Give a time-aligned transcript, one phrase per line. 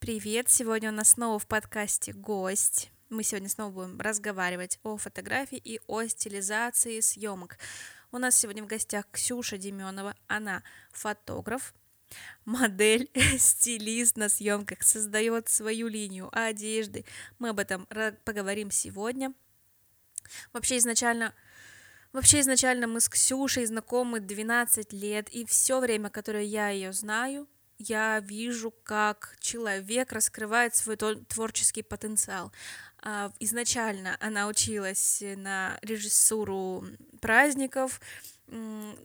[0.00, 0.48] Привет!
[0.48, 2.90] Сегодня у нас снова в подкасте гость.
[3.10, 7.58] Мы сегодня снова будем разговаривать о фотографии и о стилизации съемок.
[8.10, 10.16] У нас сегодня в гостях Ксюша Деменова.
[10.26, 11.74] Она фотограф,
[12.46, 17.04] модель, стилист на съемках, создает свою линию одежды.
[17.38, 17.86] Мы об этом
[18.24, 19.34] поговорим сегодня.
[20.54, 21.34] Вообще изначально
[22.14, 27.46] Вообще изначально мы с Ксюшей знакомы 12 лет, и все время, которое я ее знаю,
[27.80, 32.52] я вижу, как человек раскрывает свой творческий потенциал.
[33.02, 36.84] А, изначально она училась на режиссуру
[37.20, 38.00] праздников,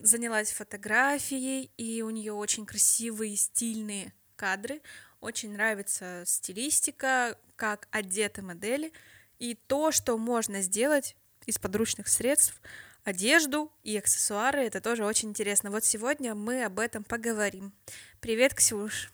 [0.02, 4.82] занялась фотографией, и у нее очень красивые, стильные кадры.
[5.20, 8.92] Очень нравится стилистика, как одеты модели,
[9.38, 12.60] и то, что можно сделать из подручных средств—
[13.06, 14.64] одежду и аксессуары.
[14.64, 15.70] Это тоже очень интересно.
[15.70, 17.72] Вот сегодня мы об этом поговорим.
[18.20, 19.12] Привет, Ксюш.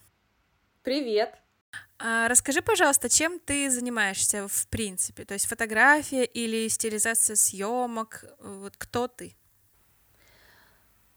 [0.83, 1.35] Привет.
[1.99, 5.25] А, расскажи, пожалуйста, чем ты занимаешься в принципе?
[5.25, 8.25] То есть фотография или стилизация съемок?
[8.41, 9.37] Вот кто ты?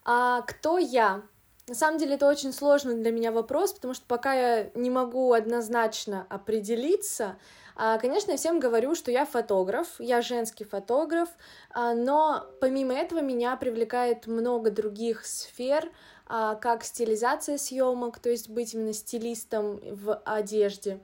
[0.04, 1.23] А, кто я?
[1.67, 5.32] На самом деле это очень сложный для меня вопрос, потому что пока я не могу
[5.32, 7.39] однозначно определиться,
[7.98, 11.30] конечно, я всем говорю, что я фотограф, я женский фотограф,
[11.72, 15.92] а, но помимо этого меня привлекает много других сфер,
[16.26, 21.02] а, как стилизация съемок, то есть быть именно стилистом в одежде.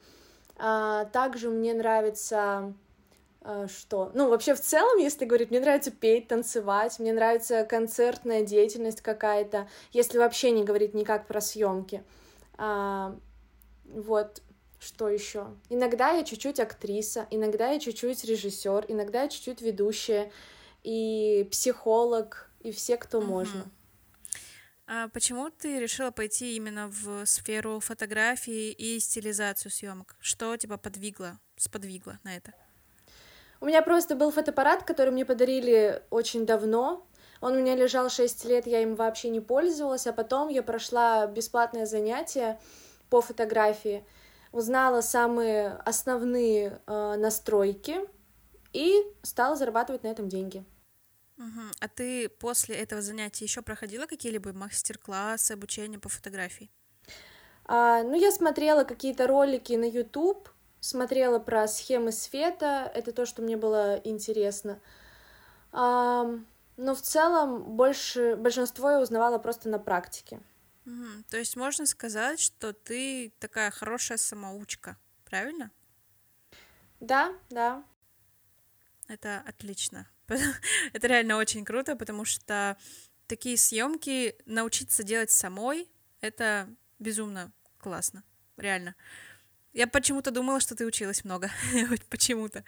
[0.58, 2.76] Также мне нравится
[3.68, 4.12] что?
[4.14, 9.68] Ну, вообще, в целом, если говорить, мне нравится петь, танцевать, мне нравится концертная деятельность какая-то,
[9.92, 12.04] если вообще не говорить никак про съемки.
[12.60, 14.42] Вот,
[14.82, 15.48] что еще?
[15.70, 20.32] Иногда я чуть-чуть актриса, иногда я чуть-чуть режиссер, иногда я чуть-чуть ведущая
[20.82, 23.26] и психолог и все, кто uh-huh.
[23.26, 23.72] можно.
[24.88, 30.16] А почему ты решила пойти именно в сферу фотографии и стилизацию съемок?
[30.20, 32.52] Что тебя подвигло, сподвигло на это?
[33.62, 37.06] У меня просто был фотоаппарат, который мне подарили очень давно.
[37.40, 41.28] Он у меня лежал 6 лет, я им вообще не пользовалась, а потом я прошла
[41.28, 42.60] бесплатное занятие
[43.12, 44.04] по фотографии
[44.52, 48.02] узнала самые основные э, настройки
[48.74, 50.66] и стала зарабатывать на этом деньги.
[51.38, 51.62] Угу.
[51.80, 56.70] А ты после этого занятия еще проходила какие-либо мастер-классы, обучение по фотографии?
[57.66, 63.42] А, ну, я смотрела какие-то ролики на YouTube, смотрела про схемы света, это то, что
[63.42, 64.80] мне было интересно.
[65.72, 66.30] А,
[66.78, 70.42] но в целом больше большинство я узнавала просто на практике.
[70.86, 71.24] Угу.
[71.30, 75.72] То есть можно сказать, что ты такая хорошая самоучка, правильно?
[77.00, 77.84] Да, да.
[79.08, 80.08] Это отлично.
[80.94, 82.78] Это реально очень круто, потому что
[83.28, 85.90] такие съемки научиться делать самой
[86.22, 86.70] это
[87.00, 88.24] безумно классно,
[88.58, 88.96] реально.
[89.74, 91.50] Я почему-то думала, что ты училась много.
[92.10, 92.64] почему-то.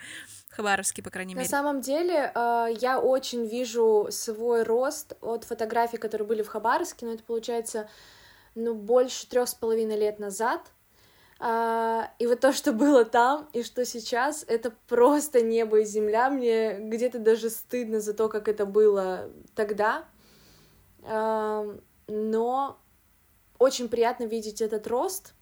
[0.48, 1.44] В Хабаровске, по крайней мере.
[1.44, 7.06] На самом деле, э, я очень вижу свой рост от фотографий, которые были в Хабаровске,
[7.06, 7.88] но это получается,
[8.54, 10.60] ну, больше трех с половиной лет назад.
[11.40, 16.30] А, и вот то, что было там, и что сейчас, это просто небо и земля.
[16.30, 20.06] Мне где-то даже стыдно за то, как это было тогда.
[21.02, 22.78] Но
[23.58, 25.34] очень приятно видеть этот рост,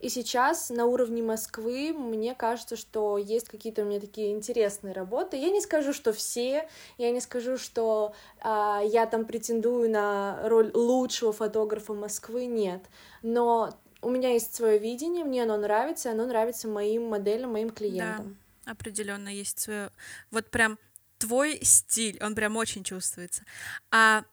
[0.00, 5.36] и сейчас на уровне Москвы мне кажется, что есть какие-то у меня такие интересные работы.
[5.36, 10.70] Я не скажу, что все, я не скажу, что а, я там претендую на роль
[10.72, 12.82] лучшего фотографа Москвы, нет.
[13.22, 18.38] Но у меня есть свое видение, мне оно нравится, оно нравится моим моделям, моим клиентам.
[18.64, 19.90] Да, определенно есть свое.
[20.30, 20.78] Вот прям
[21.18, 23.42] твой стиль, он прям очень чувствуется.
[23.90, 24.24] А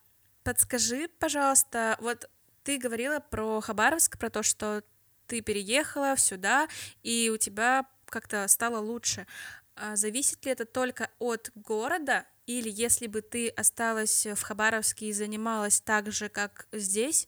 [0.44, 2.29] подскажи, пожалуйста, вот
[2.63, 4.81] ты говорила про Хабаровск, про то, что
[5.27, 6.67] ты переехала сюда,
[7.03, 9.27] и у тебя как-то стало лучше.
[9.75, 15.13] А зависит ли это только от города, или если бы ты осталась в Хабаровске и
[15.13, 17.27] занималась так же, как здесь,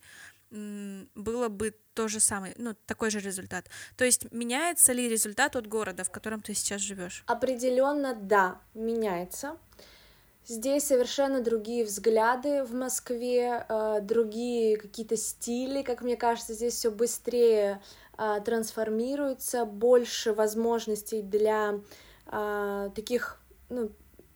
[0.49, 3.69] было бы то же самое, ну, такой же результат.
[3.97, 7.23] То есть меняется ли результат от города, в котором ты сейчас живешь?
[7.27, 9.57] Определенно, да, меняется.
[10.49, 16.89] Здесь совершенно другие взгляды в Москве, э, другие какие-то стили, как мне кажется, здесь все
[16.89, 17.83] быстрее
[18.17, 21.81] э, трансформируется, больше возможностей для
[22.25, 23.91] э, таких ну,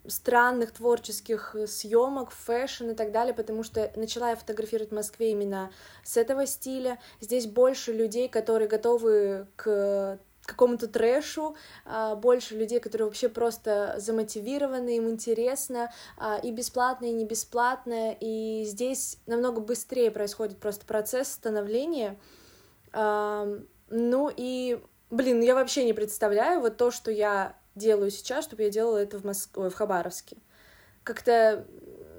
[0.06, 5.72] странных творческих съемок, fashion и так далее, потому что начала я фотографировать в Москве именно
[6.04, 7.00] с этого стиля.
[7.22, 11.56] Здесь больше людей, которые готовы к какому-то трэшу,
[11.86, 18.16] а, больше людей, которые вообще просто замотивированы, им интересно, а, и бесплатно, и не бесплатно,
[18.20, 22.18] и здесь намного быстрее происходит просто процесс становления,
[23.90, 24.80] ну и
[25.14, 29.20] блин, я вообще не представляю вот то, что я делаю сейчас, чтобы я делала это
[29.20, 30.38] в Москве, в Хабаровске.
[31.04, 31.66] Как-то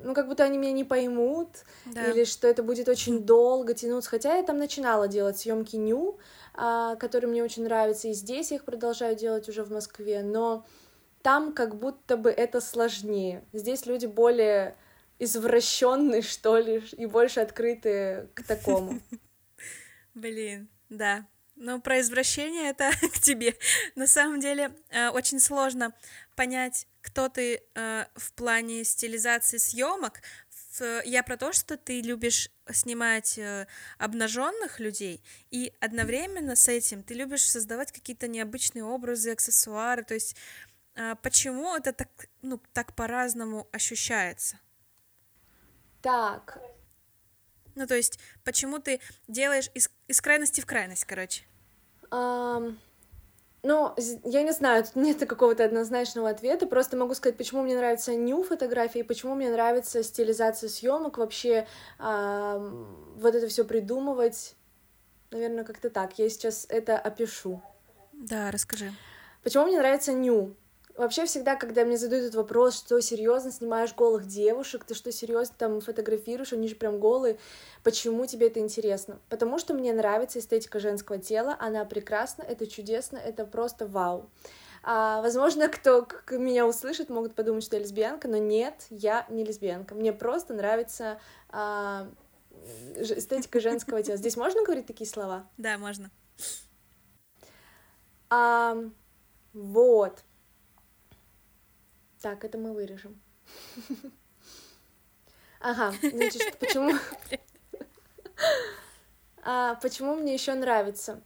[0.05, 1.49] ну, как будто они меня не поймут,
[1.87, 2.11] да.
[2.11, 4.11] или что это будет очень долго тянуться.
[4.11, 6.19] Хотя я там начинала делать съемки ню,
[6.55, 10.65] а, которые мне очень нравятся, и здесь я их продолжаю делать уже в Москве, но
[11.23, 13.45] там как будто бы это сложнее.
[13.53, 14.77] Здесь люди более
[15.19, 19.01] извращенные, что ли, и больше открыты к такому.
[20.15, 21.27] Блин, да.
[21.57, 23.57] Ну, про извращение это к тебе.
[23.95, 25.95] На самом деле, э, очень сложно
[26.37, 30.21] понять, кто ты э, в плане стилизации съемок.
[31.05, 33.67] Я про то, что ты любишь снимать э,
[33.99, 40.03] обнаженных людей, и одновременно с этим ты любишь создавать какие-то необычные образы, аксессуары.
[40.05, 40.37] То есть
[41.23, 42.09] почему это так,
[42.43, 44.59] ну, так по-разному ощущается?
[46.03, 46.59] Так.
[47.75, 51.45] Ну, то есть, почему ты делаешь из, из крайности в крайность, короче?
[52.11, 52.79] Um,
[53.65, 53.95] ну,
[54.25, 58.43] я не знаю, тут нет какого-то однозначного ответа, просто могу сказать, почему мне нравятся ню
[58.45, 61.67] фотографии, почему мне нравится стилизация съемок, вообще
[61.99, 64.55] uh, вот это все придумывать.
[65.31, 66.19] Наверное, как-то так.
[66.19, 67.63] Я сейчас это опишу.
[68.13, 68.93] Да, расскажи.
[69.43, 70.55] Почему мне нравится ню?
[70.97, 75.55] Вообще всегда, когда мне задают этот вопрос, что серьезно снимаешь голых девушек, ты что серьезно
[75.59, 77.37] там фотографируешь, они же прям голые,
[77.83, 79.19] почему тебе это интересно?
[79.29, 84.31] Потому что мне нравится эстетика женского тела, она прекрасна, это чудесно, это просто вау.
[84.85, 89.97] А, возможно, кто меня услышит, могут подумать, что я лесбиянка, но нет, я не лесбиянка.
[89.97, 91.19] Мне просто нравится
[91.49, 92.07] а,
[92.95, 94.17] эстетика женского тела.
[94.17, 95.49] Здесь можно говорить такие слова?
[95.57, 96.11] Да, можно.
[98.31, 98.77] А,
[99.55, 100.23] вот.
[102.25, 103.21] Так, это мы вырежем.
[105.61, 106.93] Ага, значит, почему...
[109.43, 111.21] А, почему мне еще нравится?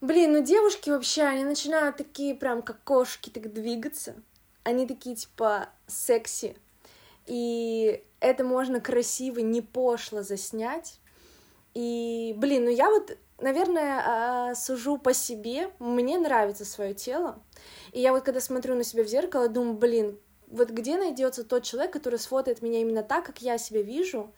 [0.00, 4.14] Блин, ну девушки вообще, они начинают такие прям как кошки так двигаться.
[4.62, 6.56] Они такие типа секси.
[7.26, 11.00] И это можно красиво, не пошло заснять.
[11.74, 15.70] И, блин, ну я вот наверное, а, сужу по себе.
[15.78, 17.40] Мне нравится свое тело.
[17.92, 21.62] И я вот когда смотрю на себя в зеркало, думаю, блин, вот где найдется тот
[21.62, 24.32] человек, который сфотает меня именно так, как я себя вижу,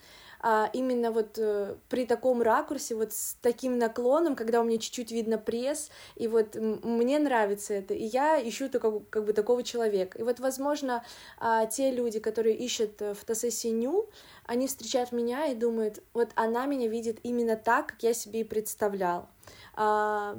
[0.45, 5.13] а, именно вот э, при таком ракурсе, вот с таким наклоном, когда у меня чуть-чуть
[5.13, 10.19] видно пресс, и вот мне нравится это, и я ищу такого, как бы такого человека.
[10.19, 11.05] И вот, возможно,
[11.39, 14.11] а, те люди, которые ищут э, фотосессии ню,
[14.45, 18.45] они встречают меня и думают, вот она меня видит именно так, как я себе и
[18.45, 19.29] представлял.
[19.75, 20.37] А,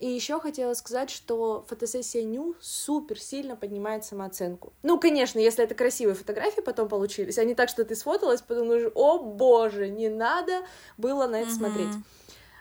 [0.00, 4.72] и еще хотела сказать, что фотосессия ню супер сильно поднимает самооценку.
[4.82, 8.64] Ну, конечно, если это красивые фотографии потом получились, а не так, что ты сфоталась, потом
[8.64, 10.62] думаешь, о боже, не надо
[10.96, 11.54] было на это mm-hmm.
[11.54, 11.94] смотреть.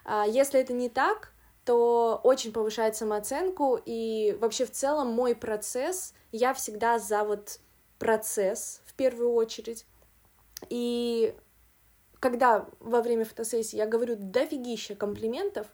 [0.04, 1.32] А если это не так,
[1.64, 7.60] то очень повышает самооценку, и вообще в целом мой процесс, я всегда за вот
[8.00, 9.86] процесс в первую очередь.
[10.68, 11.34] И
[12.20, 15.68] когда во время фотосессии я говорю дофигища комплиментов,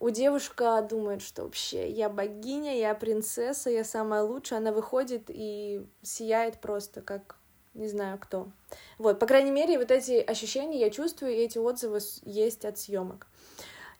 [0.00, 5.86] у девушка думает, что вообще я богиня, я принцесса, я самая лучшая, она выходит и
[6.02, 7.36] сияет просто как
[7.74, 8.48] не знаю кто.
[8.98, 13.28] Вот, по крайней мере, вот эти ощущения я чувствую, и эти отзывы есть от съемок.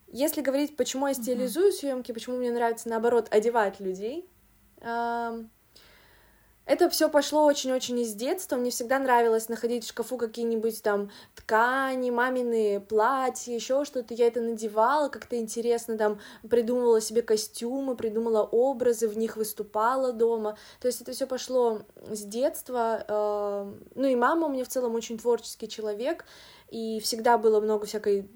[0.09, 4.29] Если говорить, почему я стилизую съемки, почему мне нравится наоборот одевать людей,
[6.69, 8.57] это все пошло очень-очень из детства.
[8.57, 14.13] Мне всегда нравилось находить в шкафу какие-нибудь там ткани, мамины платья, еще что-то.
[14.13, 20.59] Я это надевала, как-то интересно там придумывала себе костюмы, придумала образы, в них выступала дома.
[20.81, 23.03] То есть это все пошло с детства.
[23.09, 26.27] Э, ну и мама у меня в целом очень творческий человек,
[26.69, 28.29] и всегда было много всякой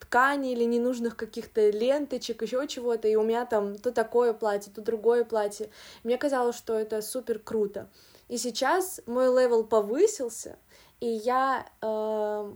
[0.00, 4.80] ткани или ненужных каких-то ленточек, еще чего-то, и у меня там то такое платье, то
[4.80, 5.70] другое платье.
[6.02, 7.90] Мне казалось, что это супер круто.
[8.28, 10.56] И сейчас мой level повысился,
[11.00, 12.52] и я, э,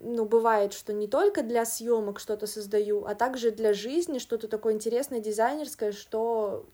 [0.00, 4.74] ну, бывает, что не только для съемок что-то создаю, а также для жизни что-то такое
[4.74, 6.66] интересное, дизайнерское, что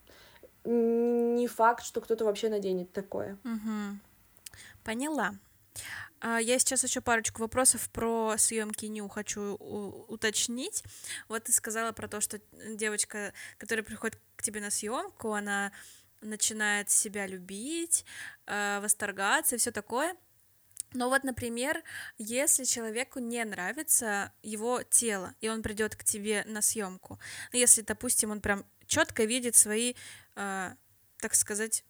[0.65, 3.39] не факт, что кто-то вообще наденет такое.
[3.45, 3.99] Угу.
[4.83, 5.33] Поняла.
[6.27, 9.57] А, я сейчас еще парочку вопросов про съемки Ню хочу
[10.09, 10.83] уточнить.
[11.29, 15.71] Вот ты сказала про то, что девочка, которая приходит к тебе на съемку, она
[16.23, 18.07] начинает себя любить,
[18.47, 20.17] а, восторгаться и все такое.
[20.95, 21.83] Но вот, например,
[22.17, 27.19] если человеку не нравится его тело, и он придет к тебе на съемку,
[27.53, 29.95] ну, если, допустим, он прям четко видит свои,
[30.37, 30.75] э,
[31.19, 31.85] так сказать,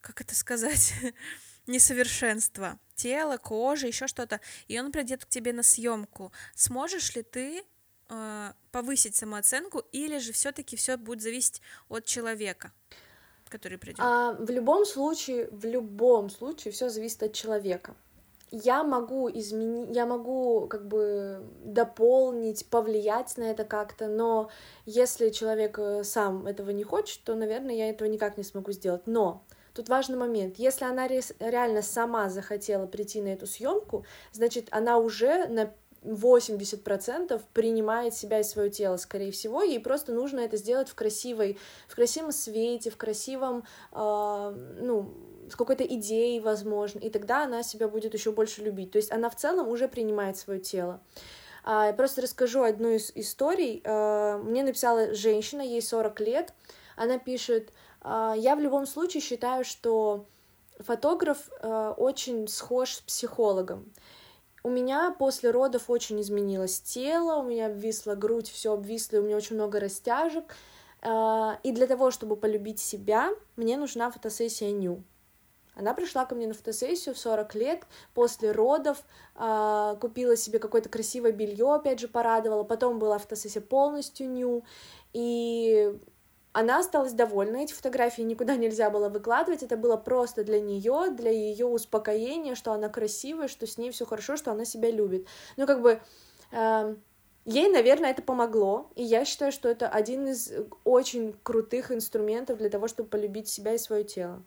[0.00, 0.92] как это сказать,
[1.66, 6.32] несовершенства тела, кожи, еще что-то, и он придет к тебе на съемку.
[6.54, 7.62] Сможешь ли ты
[8.08, 12.72] э, повысить самооценку, или же все-таки все будет зависеть от человека,
[13.48, 14.00] который придет?
[14.00, 17.94] А, в любом случае, в любом случае, все зависит от человека.
[18.52, 24.50] Я могу изменить, я могу как бы дополнить, повлиять на это как-то, но
[24.86, 29.06] если человек э, сам этого не хочет, то, наверное, я этого никак не смогу сделать.
[29.06, 30.56] Но Тут важный момент.
[30.58, 35.72] Если она реально сама захотела прийти на эту съемку, значит, она уже на
[36.02, 41.58] 80% принимает себя и свое тело, скорее всего, ей просто нужно это сделать в красивой,
[41.88, 45.12] в красивом свете, в красивом, э, ну,
[45.50, 48.92] с какой-то идеей, возможно, и тогда она себя будет еще больше любить.
[48.92, 51.00] То есть она в целом уже принимает свое тело.
[51.64, 53.82] А, я просто расскажу одну из историй.
[53.84, 56.54] А, мне написала женщина, ей 40 лет,
[56.96, 57.72] она пишет,
[58.04, 60.26] я в любом случае считаю, что
[60.82, 63.92] фотограф а, очень схож с психологом.
[64.62, 69.36] У меня после родов очень изменилось тело, у меня обвисла грудь, все обвисло, у меня
[69.36, 70.44] очень много растяжек.
[71.02, 75.02] А, и для того, чтобы полюбить себя, мне нужна фотосессия ню.
[75.74, 79.02] Она пришла ко мне на фотосессию в 40 лет, после родов,
[80.00, 84.64] купила себе какое-то красивое белье, опять же, порадовала, потом была фотосессия полностью ню,
[85.14, 85.96] и
[86.52, 91.30] она осталась довольна, эти фотографии никуда нельзя было выкладывать, это было просто для нее, для
[91.30, 95.28] ее успокоения, что она красивая, что с ней все хорошо, что она себя любит.
[95.56, 96.00] Ну, как бы,
[96.50, 96.96] э,
[97.44, 100.52] ей, наверное, это помогло, и я считаю, что это один из
[100.82, 104.42] очень крутых инструментов для того, чтобы полюбить себя и свое тело.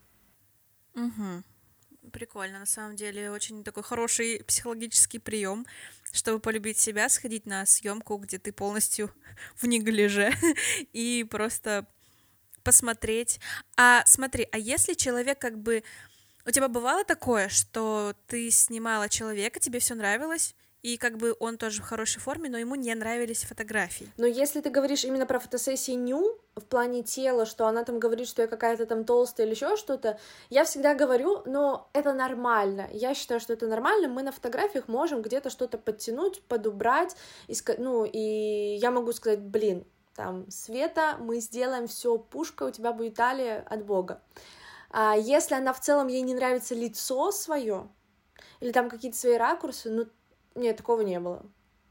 [0.96, 1.44] Угу.
[2.12, 5.66] Прикольно, на самом деле, очень такой хороший психологический прием,
[6.12, 9.10] чтобы полюбить себя, сходить на съемку, где ты полностью
[9.56, 10.34] в неглиже,
[10.94, 11.88] и просто
[12.64, 13.40] посмотреть.
[13.78, 15.84] А смотри, а если человек как бы...
[16.46, 21.58] У тебя бывало такое, что ты снимала человека, тебе все нравилось, и как бы он
[21.58, 24.12] тоже в хорошей форме, но ему не нравились фотографии.
[24.18, 28.28] Но если ты говоришь именно про фотосессии ню, в плане тела, что она там говорит,
[28.28, 32.90] что я какая-то там толстая или еще что-то, я всегда говорю, но это нормально.
[32.92, 34.10] Я считаю, что это нормально.
[34.10, 37.16] Мы на фотографиях можем где-то что-то подтянуть, подубрать,
[37.48, 42.94] и, ну, и я могу сказать, блин, там, Света, мы сделаем все, пушка, у тебя
[42.94, 44.22] будет талия от Бога.
[44.90, 47.88] А если она в целом, ей не нравится лицо свое,
[48.60, 50.06] или там какие-то свои ракурсы, ну,
[50.56, 51.44] нет, такого не было.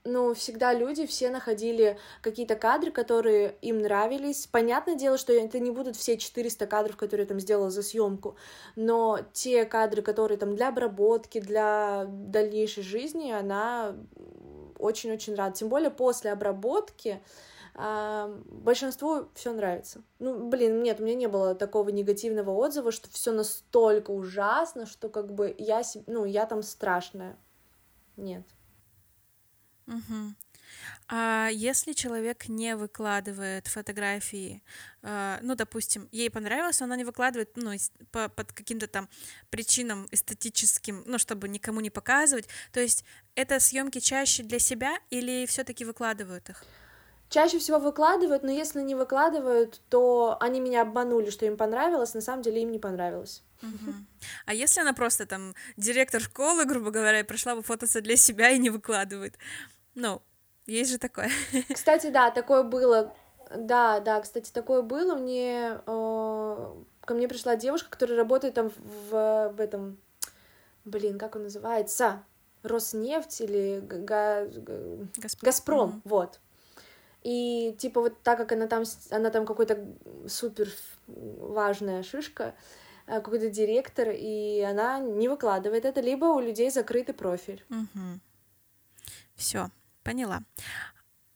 [0.04, 4.48] Ну, всегда люди все находили какие-то кадры, которые им нравились.
[4.48, 8.36] Понятное дело, что это не будут все 400 кадров, которые я там сделала за съемку,
[8.74, 13.94] но те кадры, которые там для обработки, для дальнейшей жизни, она
[14.78, 15.54] очень-очень рада.
[15.54, 17.22] Тем более после обработки
[17.74, 20.02] а, большинству все нравится.
[20.18, 25.08] Ну, блин, нет, у меня не было такого негативного отзыва, что все настолько ужасно, что
[25.08, 27.36] как бы я, ну, я там страшная.
[28.16, 28.44] Нет.
[29.86, 30.34] Угу.
[31.08, 34.62] А если человек не выкладывает фотографии,
[35.02, 37.72] э, ну, допустим, ей понравилось, она не выкладывает, ну,
[38.10, 39.08] по, под каким-то там
[39.50, 45.46] причинам эстетическим, ну, чтобы никому не показывать, то есть это съемки чаще для себя или
[45.46, 46.64] все-таки выкладывают их?
[47.32, 52.20] Чаще всего выкладывают, но если не выкладывают, то они меня обманули, что им понравилось, на
[52.20, 53.42] самом деле им не понравилось.
[53.62, 53.94] Угу.
[54.44, 58.58] А если она просто там директор школы, грубо говоря, пришла бы фототься для себя и
[58.58, 59.38] не выкладывает?
[59.94, 60.20] Ну,
[60.66, 61.30] есть же такое.
[61.72, 63.14] Кстати, да, такое было.
[63.56, 65.14] Да, да, кстати, такое было.
[65.14, 68.70] Мне э, ко мне пришла девушка, которая работает там
[69.10, 69.96] в, в этом,
[70.84, 72.22] блин, как он называется,
[72.62, 74.44] Роснефть или га...
[74.44, 76.00] Газпром, Газпром mm-hmm.
[76.04, 76.40] вот.
[77.22, 79.86] И типа вот так как она там, она там какой-то
[80.26, 80.68] супер
[81.06, 82.54] важная шишка,
[83.06, 87.64] э, какой-то директор, и она не выкладывает это, либо у людей закрытый профиль.
[87.70, 88.20] Угу.
[89.36, 89.70] Все,
[90.02, 90.42] Поняла.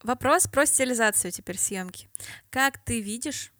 [0.03, 2.09] Вопрос про стилизацию теперь съемки.
[2.51, 3.53] Как ты видишь,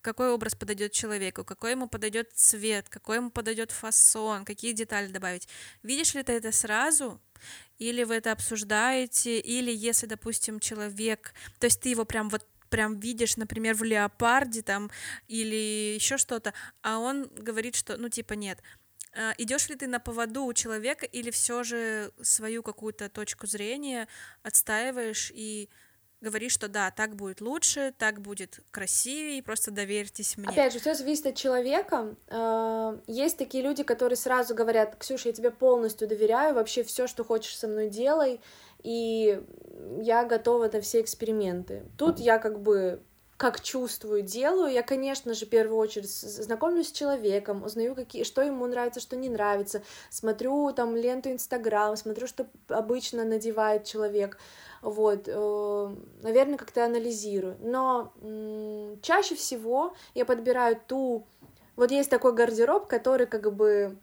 [0.00, 5.48] какой образ подойдет человеку, какой ему подойдет цвет, какой ему подойдет фасон, какие детали добавить.
[5.82, 7.20] Видишь ли ты это сразу,
[7.78, 12.98] или вы это обсуждаете, или если, допустим, человек, то есть ты его прям вот прям
[13.00, 14.90] видишь, например, в леопарде там
[15.28, 18.62] или еще что-то, а он говорит, что, ну, типа, нет,
[19.14, 24.08] Э, идешь ли ты на поводу у человека или все же свою какую-то точку зрения
[24.42, 25.68] отстаиваешь и
[26.22, 30.48] говоришь, что да, так будет лучше, так будет красивее, просто доверьтесь мне.
[30.48, 32.14] Опять же, все зависит от человека.
[32.28, 37.24] Э, есть такие люди, которые сразу говорят, Ксюша, я тебе полностью доверяю, вообще все, что
[37.24, 38.40] хочешь со мной делай,
[38.82, 39.40] и
[40.00, 41.82] я готова на все эксперименты.
[41.98, 43.02] Тут я как бы
[43.42, 44.72] как чувствую, делаю.
[44.72, 49.16] Я, конечно же, в первую очередь знакомлюсь с человеком, узнаю, какие, что ему нравится, что
[49.16, 54.38] не нравится, смотрю там ленту Инстаграм, смотрю, что обычно надевает человек,
[54.80, 57.56] вот, э, наверное, как-то анализирую.
[57.58, 58.12] Но
[59.02, 61.26] чаще всего я подбираю ту...
[61.74, 63.98] Вот есть такой гардероб, который как бы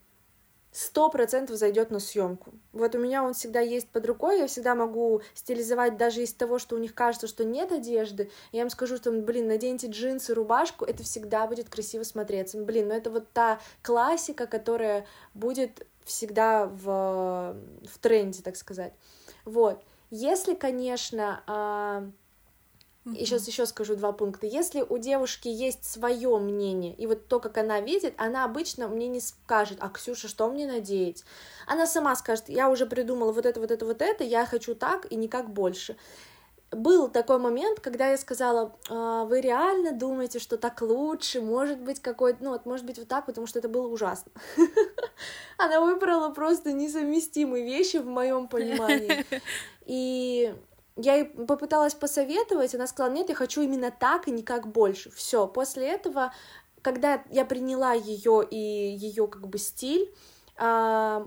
[0.71, 2.53] сто процентов зайдет на съемку.
[2.73, 6.59] Вот у меня он всегда есть под рукой, я всегда могу стилизовать даже из того,
[6.59, 8.29] что у них кажется, что нет одежды.
[8.51, 12.59] Я им скажу, что, блин, наденьте джинсы, рубашку, это всегда будет красиво смотреться.
[12.59, 17.55] Блин, ну это вот та классика, которая будет всегда в,
[17.87, 18.93] в тренде, так сказать.
[19.45, 19.83] Вот.
[20.11, 22.11] Если, конечно,
[23.05, 24.45] и сейчас еще скажу два пункта.
[24.45, 29.07] Если у девушки есть свое мнение, и вот то, как она видит, она обычно мне
[29.07, 31.23] не скажет, а Ксюша, что мне надеть?
[31.65, 35.11] Она сама скажет, я уже придумала вот это, вот это, вот это, я хочу так
[35.11, 35.95] и никак больше.
[36.71, 41.99] Был такой момент, когда я сказала, а, вы реально думаете, что так лучше, может быть
[41.99, 44.31] какой-то, ну вот, может быть вот так, потому что это было ужасно.
[45.57, 49.25] Она выбрала просто несовместимые вещи в моем понимании.
[49.85, 50.53] И
[51.01, 55.11] я ей попыталась посоветовать, она сказала, нет, я хочу именно так и никак больше.
[55.11, 56.33] Все, после этого,
[56.81, 60.13] когда я приняла ее и ее как бы стиль,
[60.57, 61.25] э,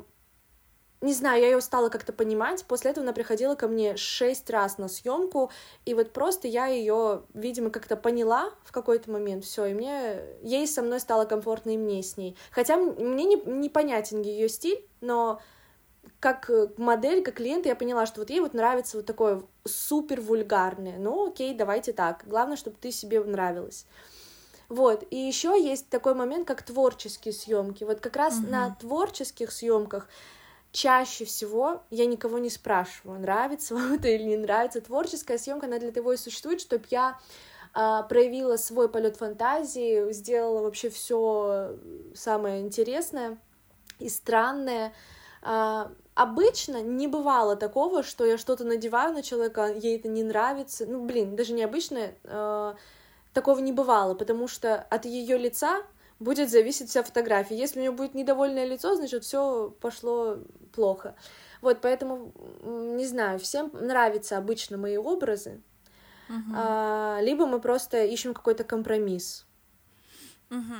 [1.01, 2.65] не знаю, я ее стала как-то понимать.
[2.65, 5.51] После этого она приходила ко мне шесть раз на съемку,
[5.85, 10.67] и вот просто я ее, видимо, как-то поняла в какой-то момент, все, и мне ей
[10.67, 12.37] со мной стало комфортно и мне с ней.
[12.53, 15.41] Хотя мне не, непонятен ее стиль, но
[16.21, 20.21] как э, модель, как клиент, я поняла, что вот ей вот нравится вот такое супер
[20.21, 20.99] вульгарное.
[20.99, 22.25] Ну, окей, давайте так.
[22.27, 23.87] Главное, чтобы ты себе нравилась.
[24.69, 27.85] Вот, и еще есть такой момент, как творческие съемки.
[27.85, 28.49] Вот как раз угу.
[28.49, 30.09] на творческих съемках
[30.71, 34.81] чаще всего я никого не спрашиваю, нравится вам это или не нравится.
[34.81, 37.19] Творческая съемка, она для того и существует, чтобы я
[37.75, 41.77] а, проявила свой полет фантазии, сделала вообще все
[42.15, 43.39] самое интересное
[43.99, 44.93] и странное,
[45.43, 50.87] обычно не бывало такого, что я что-то надеваю на человека, ей это не нравится.
[50.87, 52.75] Ну, блин, даже необычно, э,
[53.33, 55.83] такого не бывало, потому что от ее лица
[56.21, 57.57] будет зависеть вся фотография.
[57.57, 60.39] Если у нее будет недовольное лицо, значит, все пошло
[60.73, 61.17] плохо.
[61.61, 65.63] Вот, поэтому, не знаю, всем нравятся обычно мои образы,
[66.29, 66.55] uh-huh.
[66.57, 69.47] а, либо мы просто ищем какой-то компромисс.
[70.51, 70.75] Угу.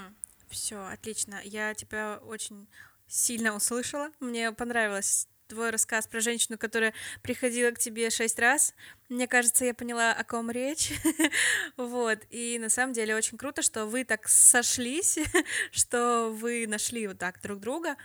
[0.51, 1.41] Все, отлично.
[1.45, 2.69] Я тебя очень
[3.13, 4.11] сильно услышала.
[4.21, 8.75] Мне понравилось твой рассказ про женщину, которая приходила к тебе шесть раз.
[9.11, 10.93] Мне кажется, я поняла, о ком речь.
[11.77, 12.21] вот.
[12.31, 15.19] И на самом деле очень круто, что вы так сошлись,
[15.71, 17.97] что вы нашли вот так друг друга.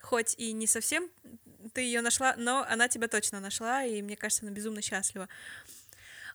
[0.00, 1.10] Хоть и не совсем
[1.74, 5.28] ты ее нашла, но она тебя точно нашла, и мне кажется, она безумно счастлива.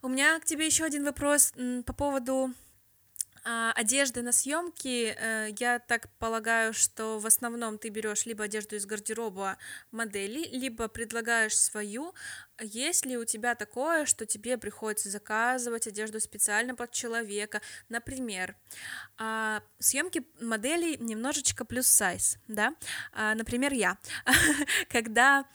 [0.01, 1.53] У меня к тебе еще один вопрос
[1.85, 2.53] по поводу
[3.47, 8.85] одежды на съемки, э, я так полагаю, что в основном ты берешь либо одежду из
[8.85, 9.57] гардероба
[9.91, 12.13] модели, либо предлагаешь свою.
[12.59, 17.61] Есть ли у тебя такое, что тебе приходится заказывать одежду специально под человека?
[17.87, 18.57] Например,
[19.17, 22.75] а, съемки моделей немножечко плюс сайз, да?
[23.13, 23.97] А, например, я,
[24.89, 25.45] когда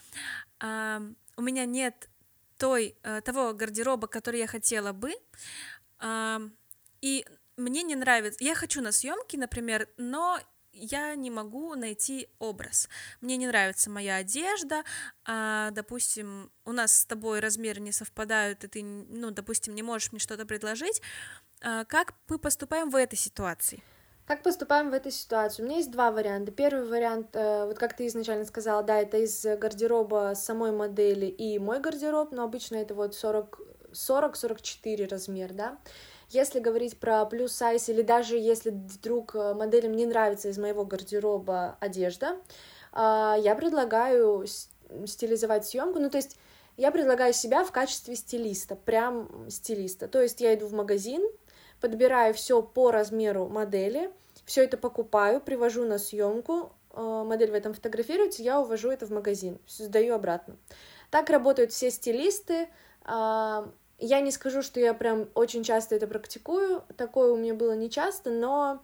[1.36, 2.08] у меня нет
[2.56, 5.12] той, э, того гардероба, который я хотела бы,
[7.02, 7.26] и
[7.56, 8.42] мне не нравится.
[8.42, 10.38] Я хочу на съемки, например, но
[10.72, 12.88] я не могу найти образ.
[13.20, 14.84] Мне не нравится моя одежда,
[15.24, 20.12] а, допустим, у нас с тобой размеры не совпадают, и ты, ну, допустим, не можешь
[20.12, 21.02] мне что-то предложить.
[21.62, 23.82] А, как мы поступаем в этой ситуации?
[24.26, 25.62] Как поступаем в этой ситуации?
[25.62, 26.52] У меня есть два варианта.
[26.52, 31.58] Первый вариант, э, вот как ты изначально сказала, да, это из гардероба самой модели и
[31.58, 35.78] мой гардероб, но обычно это вот 40-44 размер, да.
[36.32, 40.86] Если говорить про плюс сайз или даже если вдруг э, моделям не нравится из моего
[40.86, 42.38] гардероба одежда,
[42.90, 44.46] а, я предлагаю
[45.06, 45.98] стилизовать съемку.
[45.98, 46.38] Ну, то есть
[46.78, 50.08] я предлагаю себя в качестве стилиста, прям стилиста.
[50.08, 51.22] То есть я иду в магазин,
[51.82, 54.10] подбираю все по размеру модели,
[54.46, 59.10] все это покупаю, привожу на съемку, э, модель в этом фотографируется, я увожу это в
[59.10, 60.56] магазин, сдаю обратно.
[61.10, 62.68] Так работают все стилисты.
[64.04, 67.88] Я не скажу, что я прям очень часто это практикую, такое у меня было не
[67.88, 68.82] часто, но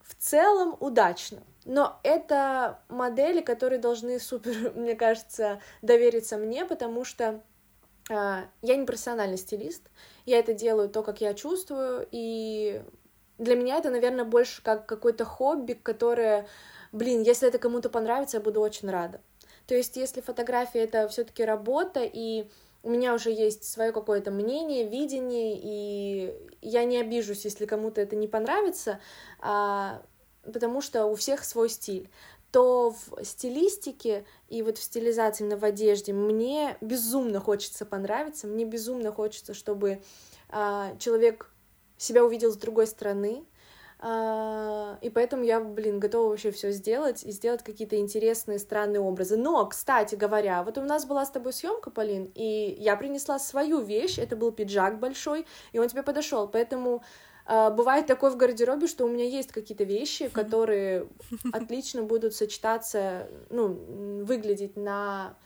[0.00, 1.42] в целом удачно.
[1.66, 7.42] Но это модели, которые должны супер, мне кажется, довериться мне, потому что
[8.08, 9.82] э, я не профессиональный стилист,
[10.24, 12.82] я это делаю то, как я чувствую, и
[13.36, 16.48] для меня это, наверное, больше как какое-то хобби, которое,
[16.90, 19.20] блин, если это кому-то понравится, я буду очень рада.
[19.66, 22.48] То есть, если фотография это все-таки работа, и
[22.82, 28.16] у меня уже есть свое какое-то мнение, видение, и я не обижусь, если кому-то это
[28.16, 29.00] не понравится,
[29.40, 30.02] а,
[30.42, 32.10] потому что у всех свой стиль.
[32.50, 38.64] То в стилистике и вот в стилизации именно в одежде мне безумно хочется понравиться, мне
[38.64, 40.02] безумно хочется, чтобы
[40.50, 41.50] а, человек
[41.96, 43.44] себя увидел с другой стороны,
[44.04, 49.36] и поэтому я, блин, готова вообще все сделать и сделать какие-то интересные, странные образы.
[49.36, 53.80] Но, кстати говоря, вот у нас была с тобой съемка, Полин, и я принесла свою
[53.80, 57.04] вещь, это был пиджак большой, и он тебе подошел, поэтому
[57.44, 61.08] а, бывает такое в гардеробе, что у меня есть какие-то вещи, которые
[61.52, 63.68] отлично будут сочетаться, ну,
[64.24, 65.36] выглядеть на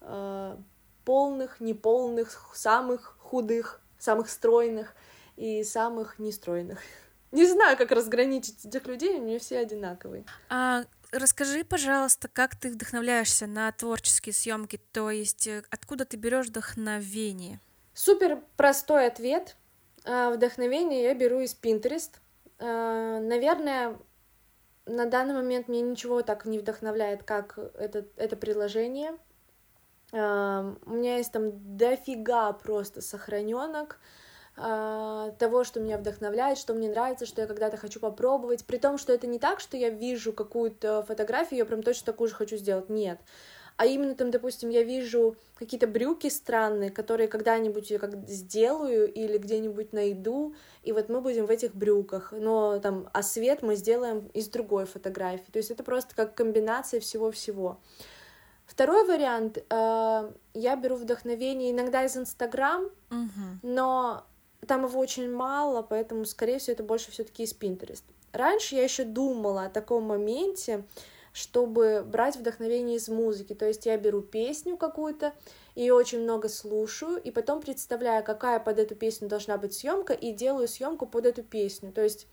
[0.00, 0.56] э,
[1.04, 4.94] полных, неполных, самых худых, самых стройных
[5.36, 6.78] и самых нестройных.
[7.32, 10.24] Не знаю, как разграничить этих людей, мне все одинаковые.
[10.48, 16.46] А, расскажи, пожалуйста, как ты вдохновляешься на творческие съемки, то есть э, откуда ты берешь
[16.46, 17.60] вдохновение?
[17.94, 19.56] Супер простой ответ.
[20.04, 22.10] А, вдохновение я беру из Pinterest.
[22.58, 23.98] А, наверное,
[24.86, 29.16] на данный момент мне ничего так не вдохновляет, как это, это приложение.
[30.12, 33.98] А, у меня есть там дофига просто сохраненок
[34.56, 39.12] того, что меня вдохновляет, что мне нравится, что я когда-то хочу попробовать, при том, что
[39.12, 42.88] это не так, что я вижу какую-то фотографию, я прям точно такую же хочу сделать,
[42.88, 43.18] нет,
[43.76, 49.36] а именно там, допустим, я вижу какие-то брюки странные, которые когда-нибудь я как сделаю или
[49.36, 54.28] где-нибудь найду, и вот мы будем в этих брюках, но там, а свет мы сделаем
[54.32, 57.78] из другой фотографии, то есть это просто как комбинация всего-всего.
[58.64, 63.58] Второй вариант, э, я беру вдохновение иногда из Инстаграм, uh-huh.
[63.62, 64.24] но
[64.66, 68.02] там его очень мало, поэтому, скорее всего, это больше все-таки из Pinterest.
[68.32, 70.84] Раньше я еще думала о таком моменте,
[71.32, 73.54] чтобы брать вдохновение из музыки.
[73.54, 75.34] То есть я беру песню какую-то,
[75.74, 80.32] ее очень много слушаю, и потом представляю, какая под эту песню должна быть съемка, и
[80.32, 81.92] делаю съемку под эту песню.
[81.92, 82.26] То есть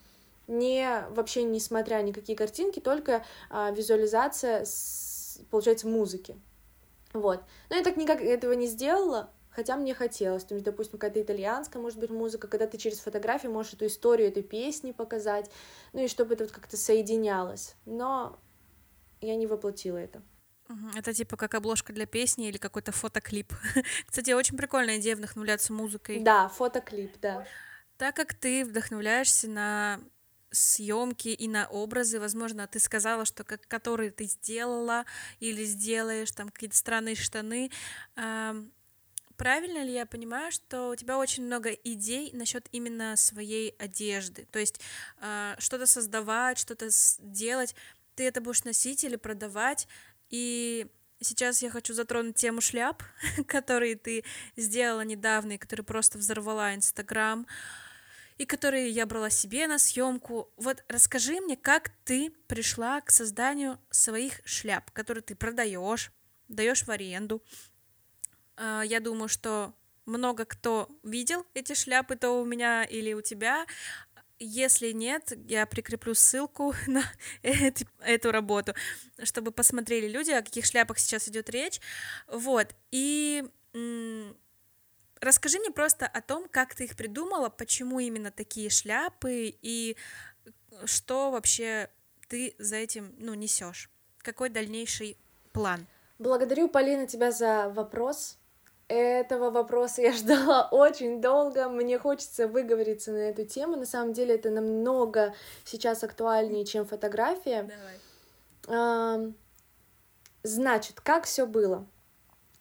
[0.47, 6.37] не вообще не смотря никакие картинки, только а, визуализация, с, получается, музыки.
[7.13, 7.41] Вот.
[7.69, 11.81] Но я так никак этого не сделала, хотя мне хотелось, то есть, допустим, какая-то итальянская,
[11.81, 15.49] может быть, музыка, когда ты через фотографию можешь эту историю этой песни показать,
[15.93, 18.39] ну и чтобы это вот как-то соединялось, но
[19.21, 20.21] я не воплотила это.
[20.95, 23.53] Это типа как обложка для песни или какой-то фотоклип.
[24.07, 26.19] Кстати, очень прикольная идея вдохновляться музыкой.
[26.21, 27.45] Да, фотоклип, да.
[27.97, 29.99] Так как ты вдохновляешься на
[30.51, 35.05] съемки и на образы, возможно, ты сказала, что как, которые ты сделала
[35.39, 37.71] или сделаешь, там какие-то странные штаны,
[39.37, 44.59] правильно ли я понимаю, что у тебя очень много идей насчет именно своей одежды, то
[44.59, 44.79] есть
[45.21, 47.75] э, что-то создавать, что-то делать,
[48.15, 49.87] ты это будешь носить или продавать,
[50.29, 50.87] и
[51.21, 53.03] сейчас я хочу затронуть тему шляп,
[53.47, 54.23] которые ты
[54.55, 57.47] сделала недавно и которые просто взорвала Инстаграм,
[58.37, 60.51] и которые я брала себе на съемку.
[60.57, 66.11] Вот расскажи мне, как ты пришла к созданию своих шляп, которые ты продаешь,
[66.47, 67.43] даешь в аренду,
[68.57, 69.73] я думаю, что
[70.05, 73.65] много кто видел эти шляпы, то у меня или у тебя.
[74.39, 77.03] Если нет, я прикреплю ссылку на
[77.41, 78.73] эти, эту работу,
[79.23, 81.79] чтобы посмотрели люди, о каких шляпах сейчас идет речь.
[82.27, 82.75] Вот.
[82.91, 83.43] И
[85.21, 89.95] расскажи мне просто о том, как ты их придумала, почему именно такие шляпы и
[90.85, 91.89] что вообще
[92.27, 93.89] ты за этим ну, несешь.
[94.17, 95.17] Какой дальнейший
[95.51, 95.87] план?
[96.19, 98.37] Благодарю, Полина, тебя за вопрос.
[98.93, 101.67] Этого вопроса я ждала очень долго.
[101.67, 103.75] Мне хочется выговориться на эту тему.
[103.75, 105.33] На самом деле это намного
[105.65, 107.71] сейчас актуальнее, чем фотография.
[108.67, 109.33] Давай.
[110.43, 111.87] Значит, как все было?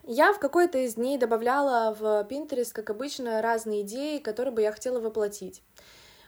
[0.05, 4.73] Я в какой-то из дней добавляла в Pinterest, как обычно, разные идеи, которые бы я
[4.73, 5.63] хотела воплотить.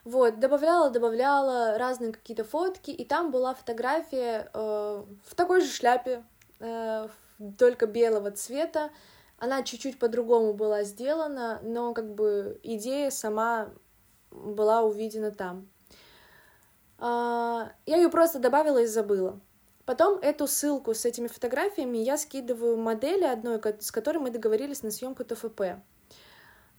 [0.05, 6.25] Вот, добавляла, добавляла разные какие-то фотки, и там была фотография э, в такой же шляпе,
[6.61, 7.09] э,
[7.59, 8.90] только белого цвета,
[9.38, 13.70] она чуть-чуть по-другому была сделана, но как бы идея сама
[14.31, 15.68] была увидена там.
[16.99, 19.40] А, я ее просто добавила и забыла.
[19.85, 24.90] Потом эту ссылку с этими фотографиями я скидываю модели одной, с которой мы договорились на
[24.90, 25.83] съемку ТФП.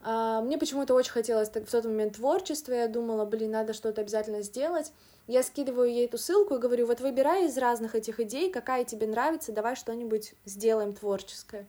[0.01, 4.41] А, мне почему-то очень хотелось в тот момент творчества, я думала, блин, надо что-то обязательно
[4.41, 4.91] сделать.
[5.27, 9.07] Я скидываю ей эту ссылку и говорю, вот выбирай из разных этих идей, какая тебе
[9.07, 11.67] нравится, давай что-нибудь сделаем творческое.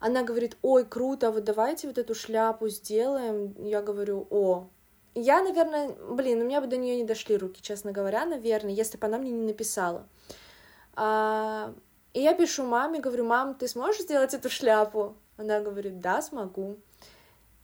[0.00, 3.54] Она говорит, ой, круто, вот давайте вот эту шляпу сделаем.
[3.58, 4.68] Я говорю, о.
[5.14, 8.96] Я, наверное, блин, у меня бы до нее не дошли руки, честно говоря, наверное, если
[8.96, 10.06] бы она мне не написала.
[10.94, 11.74] А,
[12.12, 15.16] и я пишу маме, говорю, мам, ты сможешь сделать эту шляпу?
[15.36, 16.76] Она говорит, да, смогу.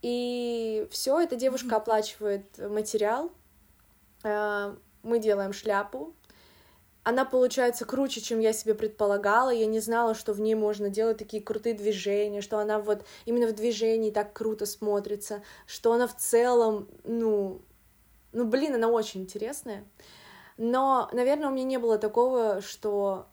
[0.03, 3.31] И все, эта девушка оплачивает материал,
[4.23, 6.15] э, мы делаем шляпу,
[7.05, 9.51] она получается круче, чем я себе предполагала.
[9.51, 13.47] Я не знала, что в ней можно делать такие крутые движения, что она вот именно
[13.47, 17.61] в движении так круто смотрится, что она в целом, ну,
[18.33, 19.85] ну, блин, она очень интересная.
[20.57, 23.27] Но, наверное, у меня не было такого, что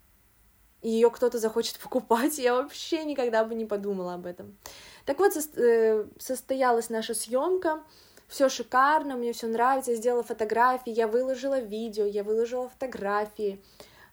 [0.81, 2.37] ее кто-то захочет покупать.
[2.39, 4.57] Я вообще никогда бы не подумала об этом.
[5.05, 7.83] Так вот, э, состоялась наша съемка
[8.31, 13.61] все шикарно, мне все нравится, я сделала фотографии, я выложила видео, я выложила фотографии,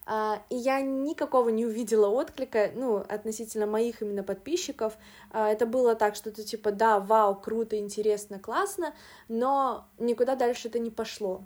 [0.07, 4.99] а, и я никакого не увидела отклика, ну, относительно моих именно подписчиков.
[5.31, 8.93] А, это было так, что-то типа, да, вау, круто, интересно, классно,
[9.29, 11.45] но никуда дальше это не пошло.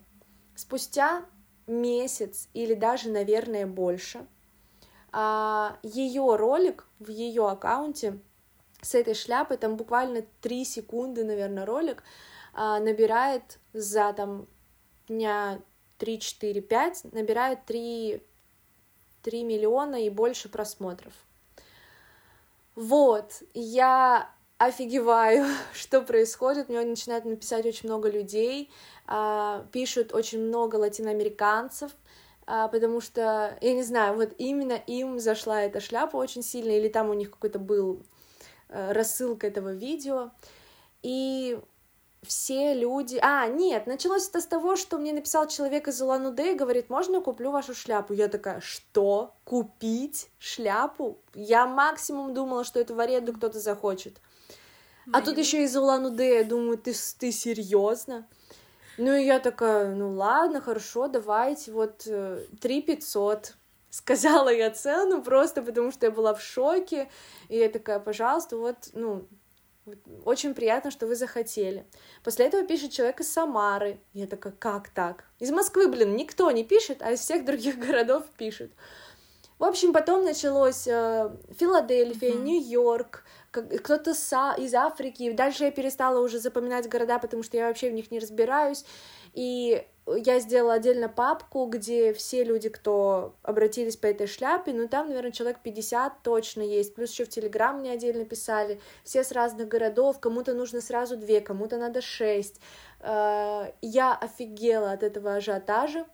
[0.55, 1.27] Спустя
[1.67, 4.27] месяц или даже, наверное, больше,
[5.13, 8.19] а, ее ролик в ее аккаунте
[8.81, 12.03] с этой шляпой, там буквально 3 секунды, наверное, ролик,
[12.55, 14.47] набирает за там
[15.09, 15.61] дня
[15.99, 18.23] 3, 4, 5, набирает 3,
[19.23, 21.13] 3 миллиона и больше просмотров.
[22.75, 26.69] Вот, я офигеваю, что происходит.
[26.69, 28.71] Мне начинают написать очень много людей,
[29.07, 31.93] а, пишут очень много латиноамериканцев,
[32.47, 36.89] а, потому что, я не знаю, вот именно им зашла эта шляпа очень сильно, или
[36.89, 38.03] там у них какой-то был
[38.69, 40.31] э, рассылка этого видео.
[41.03, 41.61] И
[42.27, 43.19] все люди...
[43.21, 47.17] А, нет, началось это с того, что мне написал человек из Улан-Удэ и говорит, можно
[47.17, 48.13] я куплю вашу шляпу?
[48.13, 49.35] Я такая, что?
[49.45, 51.19] Купить шляпу?
[51.35, 54.21] Я максимум думала, что эту в аренду кто-то захочет.
[55.13, 58.29] А тут еще из Улан-Удэ, я думаю, ты, ты серьезно?
[58.99, 63.55] Ну и я такая, ну ладно, хорошо, давайте, вот э, три пятьсот.
[63.91, 67.11] Сказала я цену просто потому, что я была в шоке.
[67.49, 69.27] И я такая, пожалуйста, вот, ну,
[70.25, 71.85] очень приятно, что вы захотели.
[72.23, 74.01] После этого пишет человек из Самары.
[74.13, 75.25] Я такая, как так?
[75.41, 78.73] Из Москвы, блин, никто не пишет, а из всех других городов пишет.
[79.59, 82.43] В общем, потом началось э, Филадельфия, mm-hmm.
[82.43, 85.31] Нью-Йорк, кто-то из Африки.
[85.33, 88.85] Дальше я перестала уже запоминать города, потому что я вообще в них не разбираюсь.
[89.35, 95.09] И я сделала отдельно папку, где все люди, кто обратились по этой шляпе, ну там,
[95.09, 99.69] наверное, человек 50 точно есть, плюс еще в Телеграм мне отдельно писали, все с разных
[99.69, 102.61] городов, кому-то нужно сразу две, кому-то надо шесть.
[103.01, 106.07] Э, я офигела от этого ажиотажа,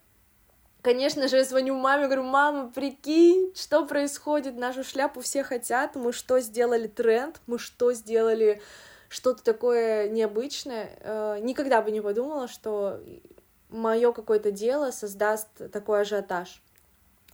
[0.81, 6.13] Конечно же, я звоню маме, говорю, мама, прикинь, что происходит, нашу шляпу все хотят, мы
[6.13, 8.63] что сделали тренд, мы что сделали
[9.09, 10.91] что-то такое необычное.
[11.01, 13.01] Э, никогда бы не подумала, что
[13.69, 16.63] мое какое-то дело создаст такой ажиотаж.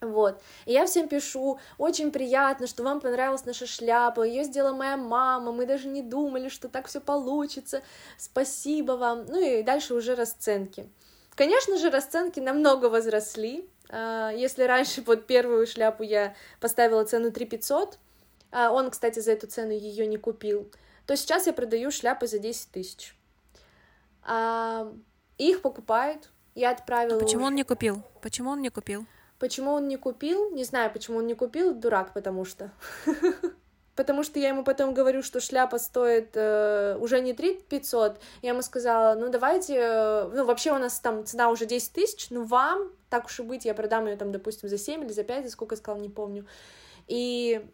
[0.00, 0.40] Вот.
[0.66, 5.52] И я всем пишу, очень приятно, что вам понравилась наша шляпа, ее сделала моя мама,
[5.52, 7.82] мы даже не думали, что так все получится,
[8.18, 9.26] спасибо вам.
[9.26, 10.88] Ну и дальше уже расценки.
[11.34, 13.68] Конечно же, расценки намного возросли.
[13.88, 17.98] А, если раньше под первую шляпу я поставила цену 3 500,
[18.52, 20.70] а он, кстати, за эту цену ее не купил,
[21.06, 23.16] то сейчас я продаю шляпы за 10 тысяч.
[25.38, 26.30] Их покупают.
[26.54, 27.16] Я отправила...
[27.16, 27.48] А почему уже...
[27.48, 28.02] он не купил?
[28.22, 29.06] Почему он не купил?
[29.38, 30.50] Почему он не купил?
[30.50, 31.74] Не знаю, почему он не купил.
[31.74, 32.70] Дурак, потому что.
[33.96, 38.20] Потому что я ему потом говорю, что шляпа стоит э, уже не 3 500.
[38.42, 42.26] Я ему сказала, ну давайте, э, ну вообще у нас там цена уже 10 тысяч,
[42.30, 45.22] ну вам, так уж и быть, я продам ее там, допустим, за 7 или за
[45.22, 46.44] 5, за сколько я сказала, не помню.
[47.06, 47.64] И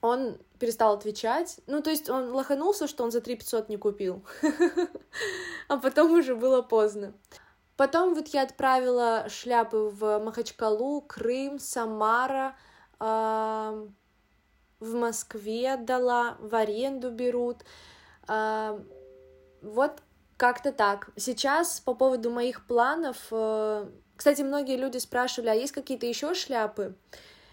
[0.00, 1.60] он перестал отвечать.
[1.66, 4.24] Ну, то есть он лоханулся, что он за 3 500 не купил.
[5.68, 7.12] А потом уже было поздно.
[7.76, 12.54] Потом вот я отправила шляпы в Махачкалу, Крым, Самара,
[13.00, 13.84] в
[14.80, 17.64] Москве отдала, в аренду берут.
[18.28, 20.02] Вот
[20.36, 21.10] как-то так.
[21.16, 26.94] Сейчас по поводу моих планов, э, кстати, многие люди спрашивали, а есть какие-то еще шляпы?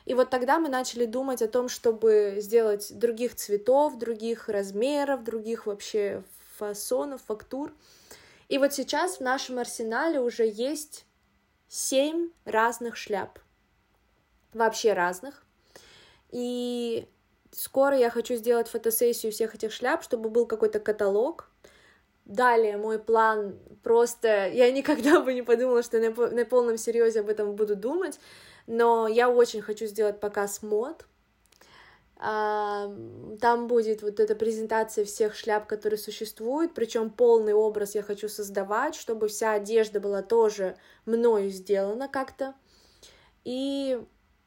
[0.05, 5.65] И вот тогда мы начали думать о том, чтобы сделать других цветов, других размеров, других
[5.65, 6.23] вообще
[6.57, 7.71] фасонов, фактур.
[8.49, 11.05] И вот сейчас в нашем арсенале уже есть
[11.69, 13.39] семь разных шляп.
[14.53, 15.43] Вообще разных.
[16.29, 17.07] И
[17.51, 21.49] скоро я хочу сделать фотосессию всех этих шляп, чтобы был какой-то каталог.
[22.25, 24.49] Далее мой план просто...
[24.49, 28.19] Я никогда бы не подумала, что на, полном серьезе об этом буду думать,
[28.67, 31.05] но я очень хочу сделать показ мод,
[32.17, 38.95] там будет вот эта презентация всех шляп, которые существуют, причем полный образ я хочу создавать,
[38.95, 42.53] чтобы вся одежда была тоже мною сделана как-то.
[43.43, 44.01] И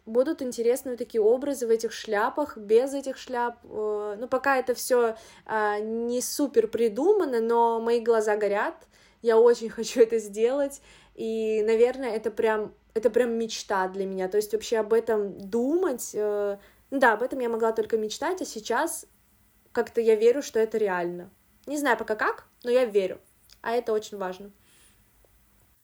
[0.06, 3.58] будут интересные такие образы в этих шляпах, без этих шляп.
[3.64, 8.86] Э, ну, пока это все а, не супер придумано, но мои глаза горят.
[9.20, 10.80] Я очень хочу это сделать.
[11.14, 14.26] И, наверное, это прям, это прям мечта для меня.
[14.28, 16.58] То есть вообще об этом думать, э,
[16.90, 19.06] ну да, об этом я могла только мечтать, а сейчас
[19.72, 21.30] как-то я верю, что это реально.
[21.66, 23.20] Не знаю пока как, но я верю.
[23.60, 24.50] А это очень важно.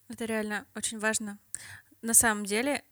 [0.08, 1.38] Это реально очень важно.
[2.00, 2.82] На самом деле,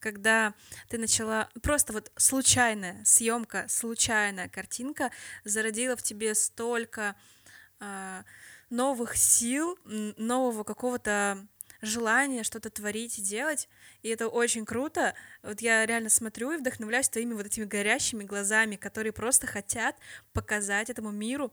[0.00, 0.54] когда
[0.88, 5.10] ты начала просто вот случайная съемка, случайная картинка
[5.44, 7.14] зародила в тебе столько
[7.80, 8.22] э,
[8.70, 11.46] новых сил, нового какого-то
[11.82, 13.68] желание что-то творить и делать,
[14.02, 15.14] и это очень круто.
[15.42, 19.96] Вот я реально смотрю и вдохновляюсь твоими вот этими горящими глазами, которые просто хотят
[20.32, 21.52] показать этому миру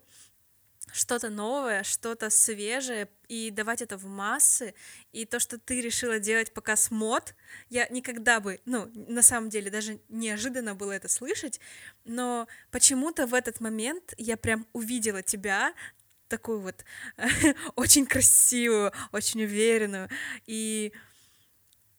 [0.91, 4.73] что-то новое, что-то свежее, и давать это в массы.
[5.11, 7.35] И то, что ты решила делать показ мод,
[7.69, 11.59] я никогда бы, ну, на самом деле, даже неожиданно было это слышать,
[12.05, 15.73] но почему-то в этот момент я прям увидела тебя,
[16.29, 16.85] такую вот
[17.75, 20.09] очень красивую, очень уверенную.
[20.45, 20.93] И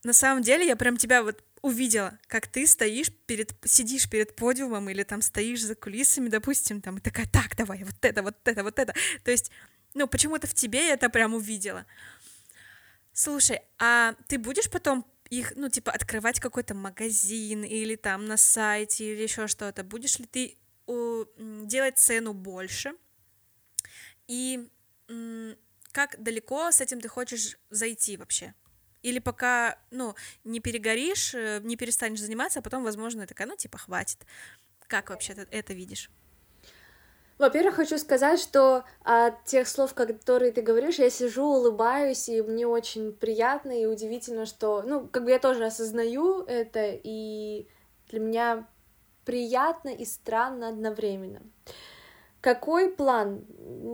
[0.04, 4.88] на самом деле я прям тебя вот увидела, как ты стоишь перед, сидишь перед подиумом
[4.88, 8.62] или там стоишь за кулисами, допустим, там, и такая, так, давай, вот это, вот это,
[8.62, 8.94] вот это.
[9.24, 9.50] То есть,
[9.94, 11.84] ну, почему-то в тебе я это прям увидела.
[13.12, 19.12] Слушай, а ты будешь потом их, ну, типа, открывать какой-то магазин или там на сайте
[19.12, 19.84] или еще что-то?
[19.84, 22.94] Будешь ли ты делать цену больше?
[24.30, 24.68] И
[25.90, 28.54] как далеко с этим ты хочешь зайти вообще?
[29.02, 30.14] Или пока, ну,
[30.44, 34.18] не перегоришь, э, не перестанешь заниматься, а потом, возможно, такая, ну, типа, хватит.
[34.86, 36.10] Как вообще ты это видишь?
[37.38, 42.68] Во-первых, хочу сказать, что от тех слов, которые ты говоришь, я сижу, улыбаюсь, и мне
[42.68, 47.66] очень приятно и удивительно, что, ну, как бы я тоже осознаю это, и
[48.10, 48.68] для меня
[49.24, 51.42] приятно и странно одновременно.
[52.40, 53.44] Какой план?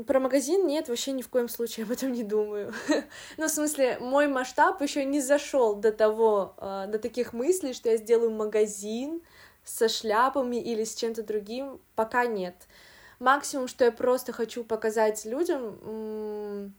[0.07, 2.73] Про магазин нет, вообще ни в коем случае об этом не думаю.
[3.37, 7.91] ну, в смысле, мой масштаб еще не зашел до того, а, до таких мыслей, что
[7.91, 9.23] я сделаю магазин
[9.65, 12.55] со шляпами или с чем-то другим, пока нет.
[13.19, 16.73] Максимум, что я просто хочу показать людям,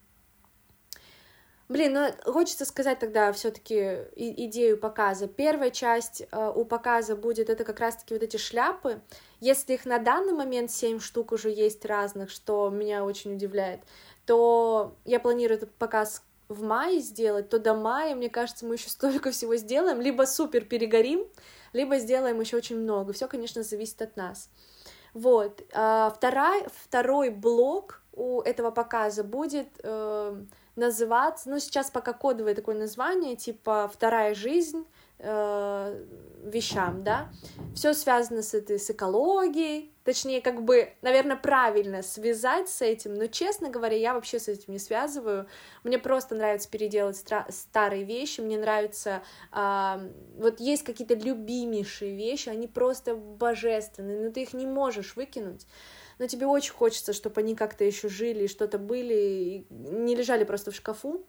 [1.70, 5.28] Блин, ну хочется сказать тогда все-таки идею показа.
[5.28, 9.02] Первая часть э, у показа будет это как раз-таки вот эти шляпы.
[9.40, 13.82] Если их на данный момент 7 штук уже есть разных, что меня очень удивляет,
[14.26, 18.90] то я планирую этот показ в мае сделать, то до мая, мне кажется, мы еще
[18.90, 21.26] столько всего сделаем, либо супер перегорим,
[21.74, 23.14] либо сделаем еще очень много.
[23.14, 24.50] Все, конечно, зависит от нас.
[25.14, 25.62] Вот.
[25.74, 30.44] А второй, второй блок у этого показа будет э,
[30.76, 34.86] называться, ну, сейчас пока кодовое такое название, типа «Вторая жизнь»,
[35.20, 36.06] э,
[36.44, 37.30] вещам, да,
[37.76, 43.28] все связано с этой, с экологией, точнее, как бы, наверное, правильно связать с этим, но,
[43.28, 45.48] честно говоря, я вообще с этим не связываю,
[45.84, 52.68] мне просто нравится переделать старые вещи, мне нравится, э, вот есть какие-то любимейшие вещи, они
[52.68, 55.66] просто божественные, но ты их не можешь выкинуть,
[56.20, 60.72] но тебе очень хочется, чтобы они как-то еще жили, что-то были, и не лежали просто
[60.72, 61.26] в шкафу,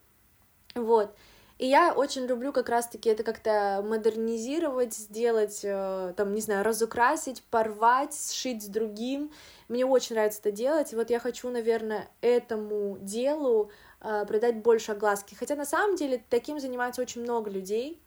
[0.74, 1.14] вот.
[1.58, 7.42] И я очень люблю как раз-таки это как-то модернизировать, сделать, э, там, не знаю, разукрасить,
[7.50, 9.32] порвать, сшить с другим.
[9.68, 10.92] Мне очень нравится это делать.
[10.92, 15.34] И вот я хочу, наверное, этому делу э, придать больше огласки.
[15.34, 18.00] Хотя на самом деле таким занимается очень много людей,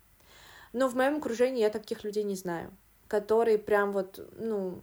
[0.71, 2.71] но в моем окружении я таких людей не знаю,
[3.09, 4.79] которые прям вот, ну,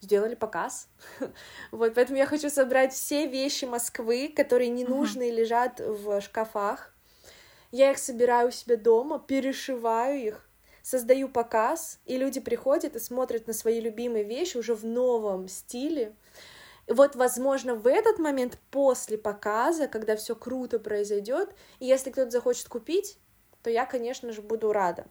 [0.00, 0.88] сделали показ.
[1.70, 5.34] вот, поэтому я хочу собрать все вещи Москвы, которые ненужные uh-huh.
[5.34, 6.95] лежат в шкафах.
[7.70, 10.48] Я их собираю у себя дома, перешиваю их,
[10.82, 16.14] создаю показ, и люди приходят и смотрят на свои любимые вещи уже в новом стиле.
[16.86, 21.50] И вот, возможно, в этот момент после показа, когда все круто произойдет,
[21.80, 23.18] и если кто-то захочет купить,
[23.62, 25.06] то я, конечно же, буду рада.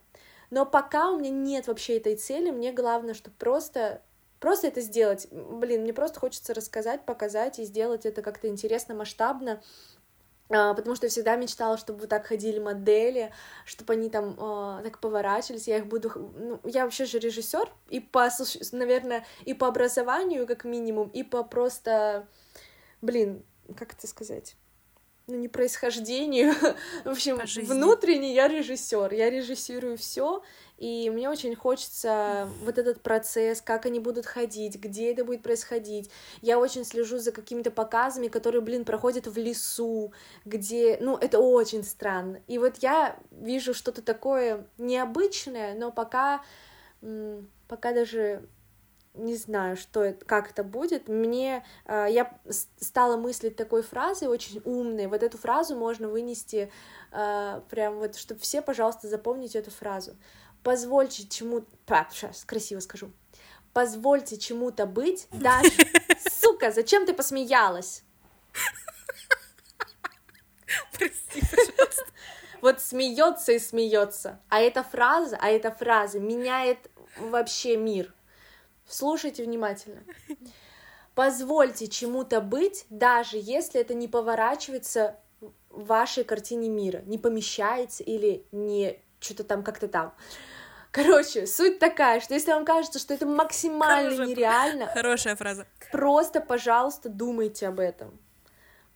[0.50, 4.02] Но пока у меня нет вообще этой цели, мне главное, чтобы просто
[4.40, 5.28] просто это сделать.
[5.32, 9.62] Блин, мне просто хочется рассказать, показать и сделать это как-то интересно, масштабно,
[10.48, 13.34] потому что я всегда мечтала, чтобы вот так ходили модели,
[13.66, 16.12] чтобы они там э, так поворачивались, я их буду...
[16.16, 18.30] Ну, я вообще же режиссер, и по,
[18.72, 22.28] наверное, и по образованию, как минимум, и по просто...
[23.02, 23.44] Блин,
[23.76, 24.56] как это сказать?
[25.28, 26.54] ну, не происхождению,
[27.04, 30.44] в общем, внутренне я режиссер, я режиссирую все,
[30.78, 36.12] и мне очень хочется вот этот процесс, как они будут ходить, где это будет происходить.
[36.42, 40.12] Я очень слежу за какими-то показами, которые, блин, проходят в лесу,
[40.44, 42.42] где, ну, это очень странно.
[42.48, 46.44] И вот я вижу что-то такое необычное, но пока,
[47.68, 48.48] пока даже
[49.16, 51.08] не знаю, что это, как это будет.
[51.08, 52.38] Мне э, я
[52.80, 55.08] стала мыслить такой фразой очень умной.
[55.08, 56.72] Вот эту фразу можно вынести
[57.12, 60.16] э, прям вот, чтобы все, пожалуйста, запомните эту фразу.
[60.66, 63.12] Позвольте чему, а, сейчас красиво скажу.
[63.72, 65.70] Позвольте чему-то быть, даже,
[66.42, 68.02] сука, зачем ты посмеялась?
[70.92, 72.06] Прости, пожалуйста.
[72.62, 74.42] Вот смеется и смеется.
[74.50, 76.90] А эта фраза, а эта фраза меняет
[77.20, 78.12] вообще мир.
[78.88, 80.04] Слушайте внимательно.
[81.14, 88.48] Позвольте чему-то быть, даже если это не поворачивается в вашей картине мира, не помещается или
[88.52, 90.16] не что-то там как-то там.
[90.96, 95.68] Короче, суть такая, что если вам кажется, что это максимально хорошая, нереально, хорошая фраза.
[95.92, 98.18] Просто, пожалуйста, думайте об этом.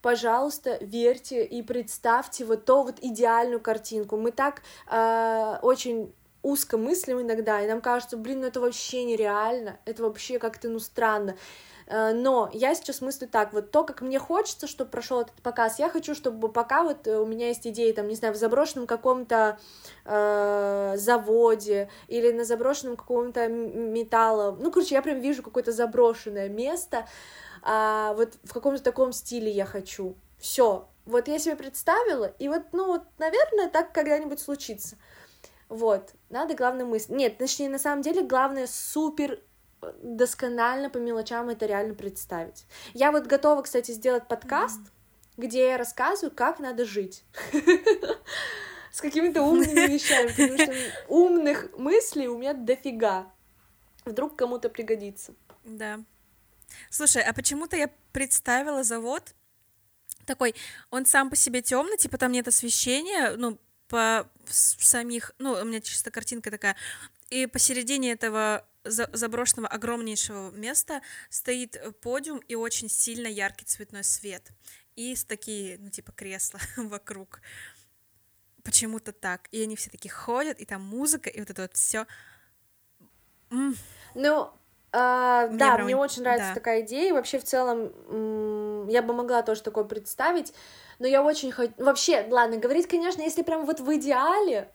[0.02, 4.16] Пожалуйста, верьте и представьте вот то вот идеальную картинку.
[4.16, 9.78] Мы так э, очень узко мыслим иногда, и нам кажется, блин, ну это вообще нереально,
[9.84, 11.36] это вообще как-то, ну, странно.
[11.90, 15.80] Э, но я сейчас мыслю так, вот то, как мне хочется, чтобы прошел этот показ,
[15.80, 19.60] я хочу, чтобы пока вот у меня есть идеи, там, не знаю, в заброшенном каком-то
[20.06, 27.08] э, заводе или на заброшенном каком-то металло, ну, короче, я прям вижу какое-то заброшенное место,
[27.62, 30.16] а, вот в каком-то таком стиле я хочу.
[30.38, 34.96] Все, вот я себе представила, и вот, ну, вот, наверное, так когда-нибудь случится.
[35.68, 37.14] Вот, надо, главное, мысль.
[37.14, 39.40] Нет, точнее, на самом деле, главное супер э,
[40.02, 42.66] досконально по мелочам это реально представить.
[42.94, 45.46] Я вот готова, кстати, сделать подкаст, mm-hmm.
[45.46, 47.24] где я рассказываю, как надо жить.
[48.92, 50.74] С какими-то умными вещами, потому что
[51.08, 53.32] умных мыслей у меня дофига.
[54.04, 55.34] Вдруг кому-то пригодится.
[55.64, 56.00] Да.
[56.90, 59.36] Слушай, а почему-то я представила завод
[60.26, 60.56] такой,
[60.92, 65.82] он сам по себе темный, типа там нет освещения, ну, по самих, ну, у меня
[65.82, 66.76] чисто картинка такая,
[67.30, 74.50] и посередине этого заброшенного огромнейшего места стоит подиум и очень сильно яркий цветной свет.
[74.96, 77.42] И такие, ну, типа кресла вокруг.
[78.64, 79.48] Почему-то так.
[79.52, 82.06] И они все такие ходят, и там музыка, и вот это вот все.
[83.50, 84.52] Ну,
[84.92, 85.86] а, мне да, прям...
[85.86, 86.56] мне очень нравится да.
[86.56, 87.14] такая идея.
[87.14, 90.54] Вообще, в целом, я бы могла тоже такое представить
[91.00, 91.74] но я очень хочу...
[91.78, 94.70] Вообще, ладно, говорить, конечно, если прям вот в идеале,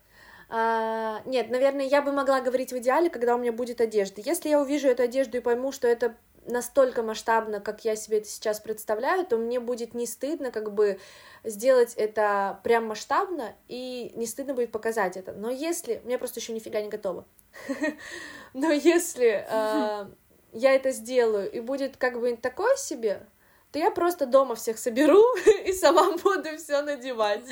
[0.49, 4.21] а, нет, наверное, я бы могла говорить в идеале, когда у меня будет одежда.
[4.21, 6.17] Если я увижу эту одежду и пойму, что это
[6.47, 10.99] настолько масштабно, как я себе это сейчас представляю, то мне будет не стыдно как бы
[11.43, 15.33] сделать это прям масштабно, и не стыдно будет показать это.
[15.33, 16.01] Но если...
[16.05, 17.25] Мне просто еще нифига не готово.
[18.53, 20.11] Но если а,
[20.53, 23.27] я это сделаю, и будет как бы такое себе,
[23.73, 25.23] то я просто дома всех соберу
[25.65, 27.45] и сама буду все надевать.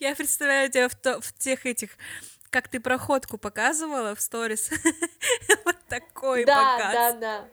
[0.00, 1.90] Я представляю тебя в, то, в тех этих,
[2.50, 4.70] как ты проходку показывала в сторис.
[5.64, 6.92] вот такой да, показ.
[6.92, 7.48] Да, да, да.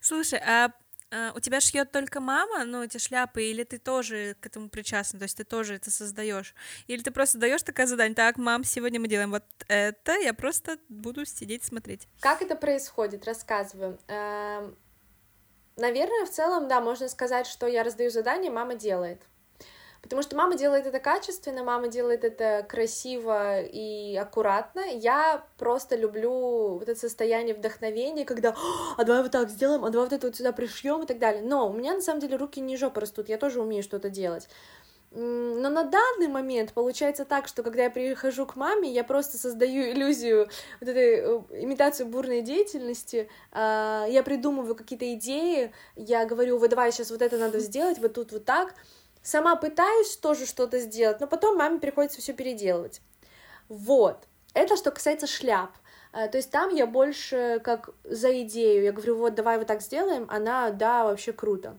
[0.00, 0.72] Слушай, а
[1.12, 5.18] а, у тебя шьет только мама, ну, эти шляпы, или ты тоже к этому причастна,
[5.18, 6.54] то есть ты тоже это создаешь?
[6.86, 10.78] Или ты просто даешь такое задание, так, мам, сегодня мы делаем вот это, я просто
[10.88, 12.06] буду сидеть смотреть.
[12.20, 13.26] Как это происходит?
[13.26, 13.98] Рассказываю.
[14.06, 14.76] Эм,
[15.76, 19.22] Наверное, в целом, да, можно сказать, что я раздаю задание, мама делает.
[20.02, 24.80] Потому что мама делает это качественно, мама делает это красиво и аккуратно.
[24.80, 28.56] Я просто люблю вот это состояние вдохновения, когда
[28.96, 31.42] а давай вот так сделаем, а давай вот это вот сюда пришьем и так далее.
[31.42, 34.48] Но у меня на самом деле руки не жопа растут, я тоже умею что-то делать.
[35.12, 39.90] Но на данный момент получается так, что когда я прихожу к маме, я просто создаю
[39.90, 40.48] иллюзию
[40.80, 46.92] вот этой э, имитацию бурной деятельности, а, я придумываю какие-то идеи, я говорю, вот давай
[46.92, 48.76] сейчас вот это надо сделать, вот тут вот так,
[49.22, 53.00] сама пытаюсь тоже что-то сделать, но потом маме приходится все переделывать.
[53.68, 55.70] Вот, это что касается шляп.
[56.12, 59.80] А, то есть там я больше как за идею, я говорю, вот давай вот так
[59.80, 61.78] сделаем, она, да, вообще круто.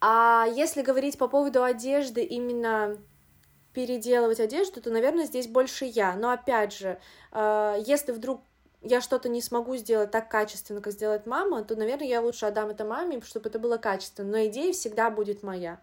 [0.00, 2.98] А если говорить по поводу одежды, именно
[3.72, 6.14] переделывать одежду, то, наверное, здесь больше я.
[6.14, 7.00] Но опять же,
[7.32, 8.42] э, если вдруг
[8.82, 12.68] я что-то не смогу сделать так качественно, как сделает мама, то, наверное, я лучше отдам
[12.68, 14.30] это маме, чтобы это было качественно.
[14.30, 15.80] Но идея всегда будет моя.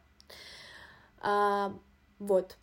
[1.22, 1.74] А,
[2.20, 2.58] вот.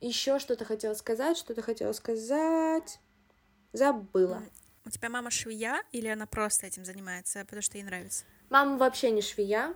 [0.00, 3.00] Еще что-то хотела сказать, что-то хотела сказать.
[3.72, 4.42] Забыла.
[4.84, 8.24] У тебя мама швея или она просто этим занимается, потому что ей нравится?
[8.48, 9.74] Мама вообще не швея.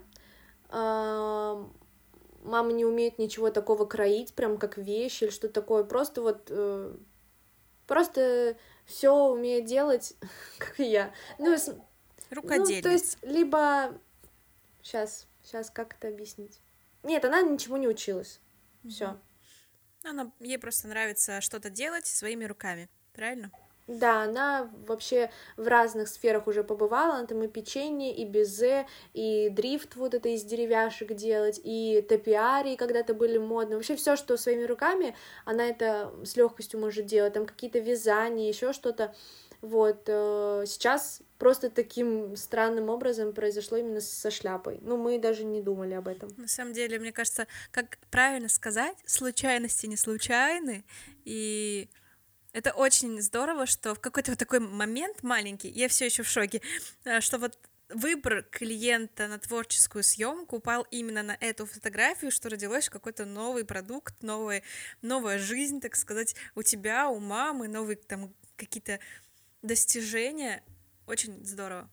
[0.70, 1.66] э,
[2.42, 6.96] мама не умеет ничего такого кроить, прям как вещи или что-то такое, просто вот, э,
[7.86, 8.56] просто
[8.86, 10.14] все умеет делать,
[10.58, 11.12] как и я.
[11.38, 11.76] Ну, с...
[12.30, 12.76] Рукодельница.
[12.76, 14.00] Ну, то есть, либо...
[14.80, 16.61] Сейчас, сейчас как это объяснить?
[17.02, 18.40] Нет, она ничему не училась.
[18.88, 19.18] Все.
[20.04, 23.50] Она, ей просто нравится что-то делать своими руками, правильно?
[23.88, 29.48] Да, она вообще в разных сферах уже побывала, она там и печенье, и безе, и
[29.48, 34.64] дрифт вот это из деревяшек делать, и топиарии когда-то были модны, вообще все, что своими
[34.64, 39.14] руками, она это с легкостью может делать, там какие-то вязания, еще что-то,
[39.62, 44.78] вот, э, сейчас просто таким странным образом произошло именно со шляпой.
[44.82, 46.30] Ну, мы даже не думали об этом.
[46.36, 50.84] На самом деле, мне кажется, как правильно сказать, случайности не случайны,
[51.24, 51.88] и
[52.52, 56.60] это очень здорово, что в какой-то вот такой момент маленький, я все еще в шоке,
[57.04, 57.56] э, что вот
[57.88, 64.22] выбор клиента на творческую съемку упал именно на эту фотографию, что родилось какой-то новый продукт,
[64.22, 64.64] новая,
[65.02, 68.98] новая жизнь, так сказать, у тебя, у мамы, новые там какие-то
[69.62, 70.62] достижения.
[71.06, 71.88] Очень здорово.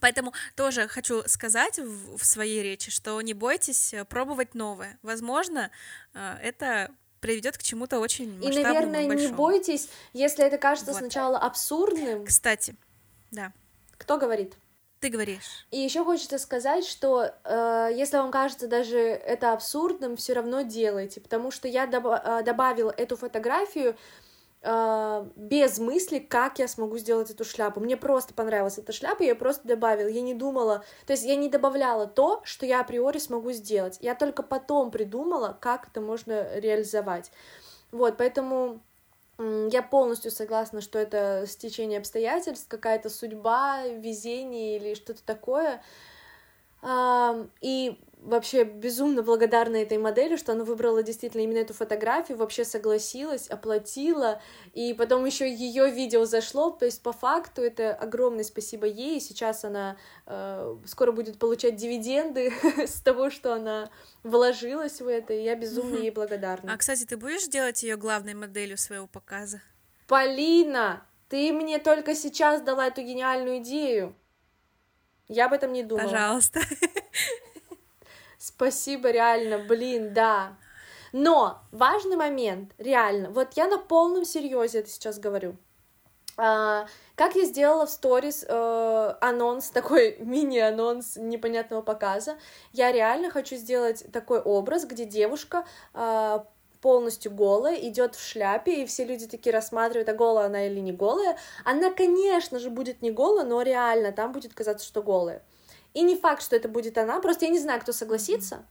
[0.00, 4.98] Поэтому тоже хочу сказать в, в своей речи, что не бойтесь э, пробовать новое.
[5.02, 5.70] Возможно,
[6.14, 9.30] э, это приведет к чему-то очень И, наверное, большому.
[9.30, 10.98] не бойтесь, если это кажется вот.
[10.98, 12.26] сначала абсурдным.
[12.26, 12.76] Кстати,
[13.30, 13.52] да.
[13.96, 14.54] Кто говорит?
[15.00, 15.66] Ты говоришь.
[15.70, 21.20] И еще хочется сказать, что э, если вам кажется даже это абсурдным, все равно делайте,
[21.20, 23.96] потому что я доб- э, добавила эту фотографию
[24.62, 27.78] без мысли, как я смогу сделать эту шляпу.
[27.80, 31.48] Мне просто понравилась эта шляпа, я просто добавила, я не думала, то есть я не
[31.48, 33.98] добавляла то, что я априори смогу сделать.
[34.00, 37.30] Я только потом придумала, как это можно реализовать.
[37.92, 38.80] Вот, поэтому
[39.38, 45.82] я полностью согласна, что это стечение обстоятельств, какая-то судьба, везение или что-то такое.
[47.60, 53.48] И вообще безумно благодарна этой модели, что она выбрала действительно именно эту фотографию, вообще согласилась,
[53.48, 54.42] оплатила,
[54.74, 59.64] и потом еще ее видео зашло, то есть по факту это огромное спасибо ей, сейчас
[59.64, 62.52] она э, скоро будет получать дивиденды
[62.86, 63.90] с того, что она
[64.24, 66.72] вложилась в это, и я безумно ей благодарна.
[66.72, 69.62] А, кстати, ты будешь делать ее главной моделью своего показа?
[70.08, 74.14] Полина, ты мне только сейчас дала эту гениальную идею.
[75.28, 76.04] Я об этом не думала.
[76.04, 76.60] Пожалуйста.
[78.38, 80.56] Спасибо, реально, блин, да.
[81.12, 85.56] Но важный момент, реально, вот я на полном серьезе это сейчас говорю.
[86.36, 92.36] А, как я сделала в сторис э, анонс, такой мини-анонс непонятного показа,
[92.72, 95.64] я реально хочу сделать такой образ, где девушка
[95.94, 96.40] э,
[96.80, 100.92] полностью голая, идет в шляпе, и все люди такие рассматривают, а голая она или не
[100.92, 101.36] голая.
[101.64, 105.42] Она, конечно же, будет не голая, но реально там будет казаться, что голая.
[105.94, 108.66] И не факт, что это будет она, просто я не знаю, кто согласится.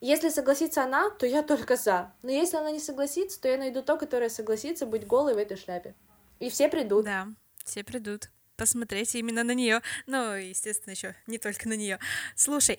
[0.00, 2.12] Если согласится она, то я только за.
[2.22, 5.56] Но если она не согласится, то я найду то, которое согласится быть голой в этой
[5.56, 5.94] шляпе.
[6.40, 7.04] И все придут.
[7.04, 7.28] Да,
[7.64, 9.80] все придут посмотреть именно на нее.
[10.06, 11.98] Ну, естественно, еще не только на нее.
[12.36, 12.78] Слушай,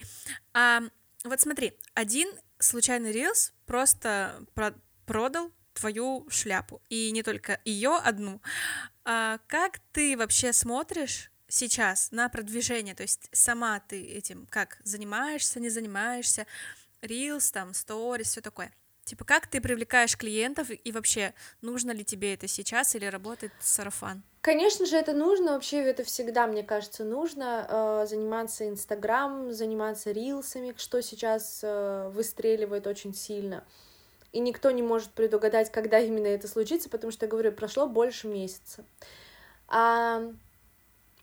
[0.54, 0.82] а,
[1.24, 2.30] вот смотри, один
[2.64, 6.82] случайный рилс просто про- продал твою шляпу.
[6.90, 8.42] И не только ее одну.
[9.06, 12.96] А как ты вообще смотришь сейчас на продвижение?
[12.96, 16.48] То есть сама ты этим как занимаешься, не занимаешься?
[17.02, 18.72] Reels, там, Stories, все такое.
[19.04, 24.24] Типа, как ты привлекаешь клиентов и вообще нужно ли тебе это сейчас или работает сарафан?
[24.44, 30.74] Конечно же, это нужно, вообще это всегда, мне кажется, нужно э, заниматься Инстаграм, заниматься рилсами,
[30.76, 33.64] что сейчас э, выстреливает очень сильно.
[34.34, 38.28] И никто не может предугадать, когда именно это случится, потому что, я говорю, прошло больше
[38.28, 38.84] месяца.
[39.70, 40.22] А,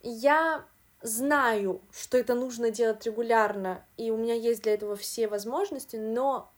[0.02, 0.64] я
[1.02, 6.50] знаю, что это нужно делать регулярно, и у меня есть для этого все возможности, но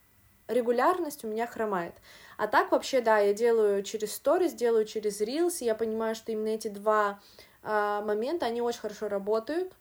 [0.47, 1.95] регулярность у меня хромает.
[2.43, 6.33] А так вообще, да, я делаю через сторис, делаю через рилс, и я понимаю, что
[6.33, 7.21] именно эти два
[7.63, 9.73] э, момента, они очень хорошо работают,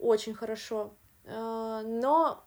[0.00, 0.92] очень хорошо,
[1.24, 2.42] э, но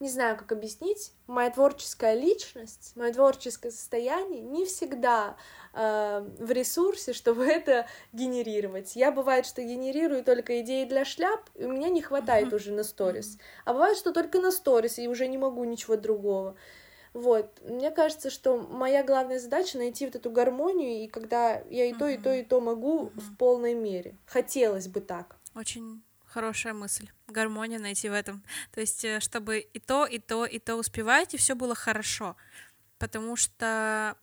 [0.00, 5.36] не знаю, как объяснить, моя творческая личность, мое творческое состояние не всегда
[5.72, 8.96] э, в ресурсе, чтобы это генерировать.
[8.96, 12.82] Я бывает, что генерирую только идеи для шляп, и у меня не хватает уже на
[12.82, 13.38] сторис.
[13.64, 16.56] А бывает, что только на сторис, и уже не могу ничего другого.
[17.14, 21.94] Вот, мне кажется, что моя главная задача найти вот эту гармонию, и когда я и
[21.94, 24.16] то, и то, и то могу в полной мере.
[24.26, 25.36] Хотелось бы так.
[25.54, 27.08] Очень хорошая мысль.
[27.28, 28.42] Гармония найти в этом.
[28.72, 32.34] То есть, э, чтобы и то, и то, и то успевать, и все было хорошо.
[32.98, 34.16] Потому что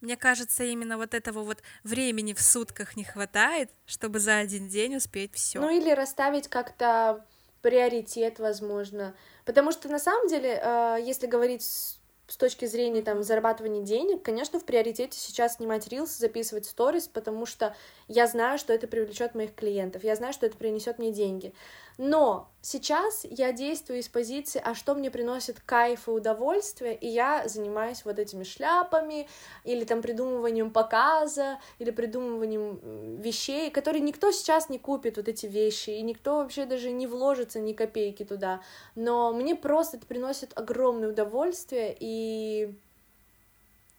[0.00, 4.96] мне кажется, именно вот этого вот времени в сутках не хватает, чтобы за один день
[4.96, 5.60] успеть все.
[5.60, 7.26] Ну или расставить как-то
[7.60, 9.14] приоритет, возможно.
[9.44, 12.00] Потому что на самом деле, э, если говорить
[12.32, 17.44] с точки зрения там зарабатывания денег, конечно, в приоритете сейчас снимать рилс, записывать сторис, потому
[17.44, 17.76] что
[18.08, 21.52] я знаю, что это привлечет моих клиентов, я знаю, что это принесет мне деньги.
[21.98, 27.46] Но сейчас я действую из позиции, а что мне приносит кайф и удовольствие, и я
[27.46, 29.28] занимаюсь вот этими шляпами,
[29.64, 35.90] или там придумыванием показа, или придумыванием вещей, которые никто сейчас не купит, вот эти вещи,
[35.90, 38.62] и никто вообще даже не вложится ни копейки туда,
[38.94, 42.74] но мне просто это приносит огромное удовольствие, и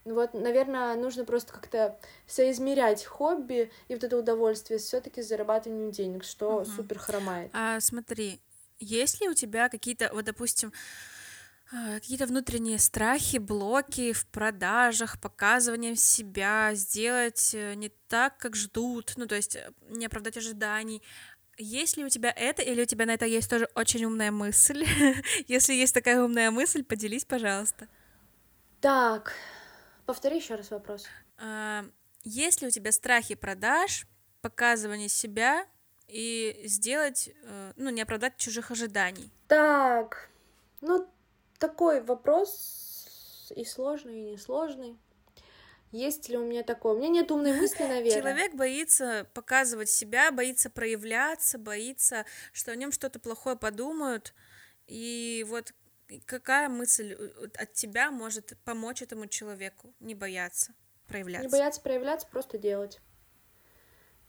[0.05, 1.97] вот, наверное, нужно просто как-то
[2.27, 6.65] соизмерять хобби и вот это удовольствие все-таки с зарабатыванием денег, что угу.
[6.65, 7.51] супер хромает.
[7.53, 8.41] А смотри,
[8.79, 10.71] есть ли у тебя какие-то, вот, допустим,
[11.71, 19.13] а, какие-то внутренние страхи, блоки в продажах, показыванием себя, сделать э, не так, как ждут,
[19.15, 21.01] ну, то есть э, не оправдать ожиданий.
[21.57, 24.85] Есть ли у тебя это, или у тебя на это есть тоже очень умная мысль?
[25.47, 27.87] Если есть такая умная мысль, поделись, пожалуйста.
[28.81, 29.33] Так,
[30.05, 31.05] Повтори еще раз вопрос.
[31.37, 31.85] А,
[32.23, 34.05] есть ли у тебя страхи продаж,
[34.41, 35.65] показывания себя
[36.07, 39.31] и сделать, э, ну, не оправдать чужих ожиданий?
[39.47, 40.29] Так,
[40.81, 41.07] ну,
[41.59, 44.97] такой вопрос и сложный, и несложный.
[45.91, 46.93] Есть ли у меня такое?
[46.93, 48.11] У меня нет умной мысли, наверное.
[48.11, 54.33] Человек боится показывать себя, боится проявляться, боится, что о нем что-то плохое подумают.
[54.87, 55.73] И вот
[56.25, 60.73] какая мысль э, от тебя может помочь этому человеку не бояться
[61.07, 61.47] проявляться?
[61.47, 62.99] Не бояться проявляться, просто делать.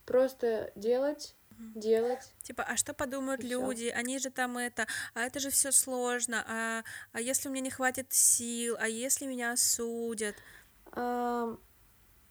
[0.05, 1.35] Просто делать,
[1.75, 2.31] делать.
[2.43, 3.89] Типа, а что подумают и люди?
[3.89, 3.97] Всё.
[3.97, 6.43] Они же там это, а это же все сложно.
[6.47, 8.75] А, а если у меня не хватит сил?
[8.79, 10.35] А если меня осудят?
[10.91, 11.57] А,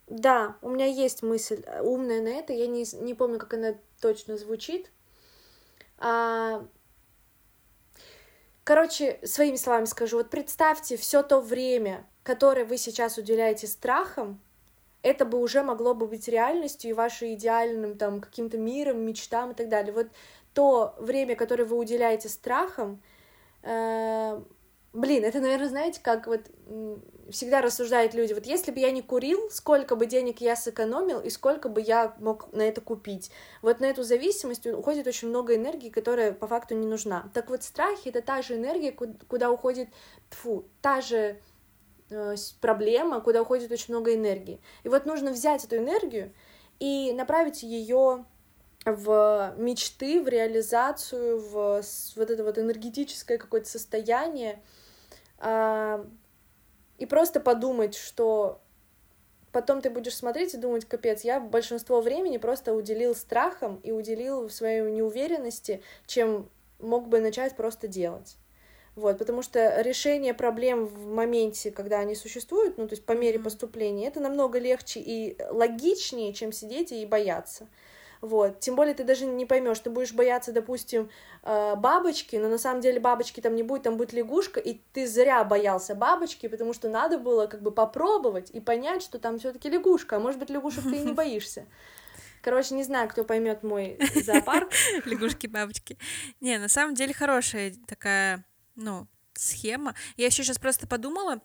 [0.07, 2.53] да, у меня есть мысль э, умная на это.
[2.53, 4.91] Я не, не помню, как она точно звучит.
[5.99, 6.67] А,
[8.65, 14.41] Короче, своими словами скажу, вот представьте все то время, которое вы сейчас уделяете страхам,
[15.05, 19.55] это бы уже могло бы быть реальностью и вашим идеальным там каким-то миром, мечтам и
[19.55, 19.93] так далее.
[19.93, 20.09] Вот
[20.55, 23.03] то время, которое вы уделяете страхам,
[23.63, 24.41] э,
[24.95, 26.43] Блин, это, наверное, знаете, как вот
[27.29, 31.31] всегда рассуждают люди, вот если бы я не курил, сколько бы денег я сэкономил и
[31.31, 33.33] сколько бы я мог на это купить.
[33.61, 37.29] Вот на эту зависимость уходит очень много энергии, которая по факту не нужна.
[37.35, 39.89] Так вот, страхи— это та же энергия, куда уходит,
[40.31, 41.41] фу, та же
[42.61, 44.61] проблема, куда уходит очень много энергии.
[44.83, 46.33] И вот нужно взять эту энергию
[46.79, 48.25] и направить ее
[48.85, 51.83] в мечты, в реализацию, в
[52.17, 54.63] вот это вот энергетическое какое-то состояние,
[55.39, 56.07] а,
[56.99, 58.61] и просто подумать, что
[59.53, 64.51] потом ты будешь смотреть и думать, капец, я большинство времени просто уделил страхам и уделил
[64.51, 68.37] своей неуверенности, чем мог бы начать просто делать.
[68.97, 73.41] Вот, потому что решение проблем в моменте, когда они существуют, ну, то есть по мере
[73.41, 77.69] поступления, это намного легче и логичнее, чем сидеть и бояться.
[78.21, 78.61] Вот.
[78.61, 81.11] Тем более ты даже не поймешь, ты будешь бояться, допустим,
[81.43, 85.07] э, бабочки, но на самом деле бабочки там не будет, там будет лягушка, и ты
[85.07, 89.69] зря боялся бабочки, потому что надо было как бы попробовать и понять, что там все-таки
[89.69, 91.67] лягушка, а может быть лягушек ты и не боишься.
[92.41, 94.71] Короче, не знаю, кто поймет мой зоопарк.
[95.05, 95.99] Лягушки-бабочки.
[96.41, 98.45] Не, на самом деле хорошая такая,
[98.75, 99.95] ну, схема.
[100.17, 101.43] Я еще сейчас просто подумала,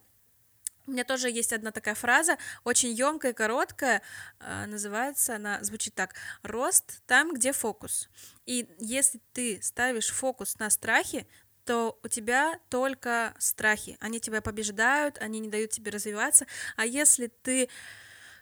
[0.89, 4.01] у меня тоже есть одна такая фраза, очень емкая, короткая,
[4.39, 8.09] а, называется она, звучит так, рост там, где фокус.
[8.45, 11.27] И если ты ставишь фокус на страхе,
[11.63, 17.27] то у тебя только страхи, они тебя побеждают, они не дают тебе развиваться, а если
[17.27, 17.69] ты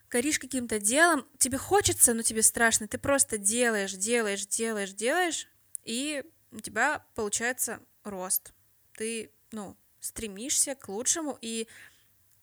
[0.09, 5.47] горишь каким-то делом, тебе хочется, но тебе страшно, ты просто делаешь, делаешь, делаешь, делаешь,
[5.83, 8.53] и у тебя получается рост.
[8.97, 11.67] Ты, ну, стремишься к лучшему, и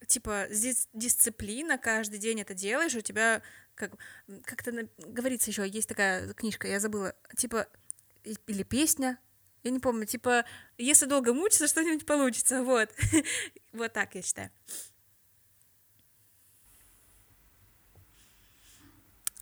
[0.07, 3.43] типа здесь дисциплина, каждый день это делаешь, у тебя
[3.75, 3.93] как
[4.45, 7.67] как-то говорится еще есть такая книжка, я забыла, типа
[8.23, 9.19] или песня,
[9.65, 10.45] я не помню, типа
[10.79, 12.91] если долго мучиться, что-нибудь получится, вот,
[13.73, 14.51] вот так я считаю.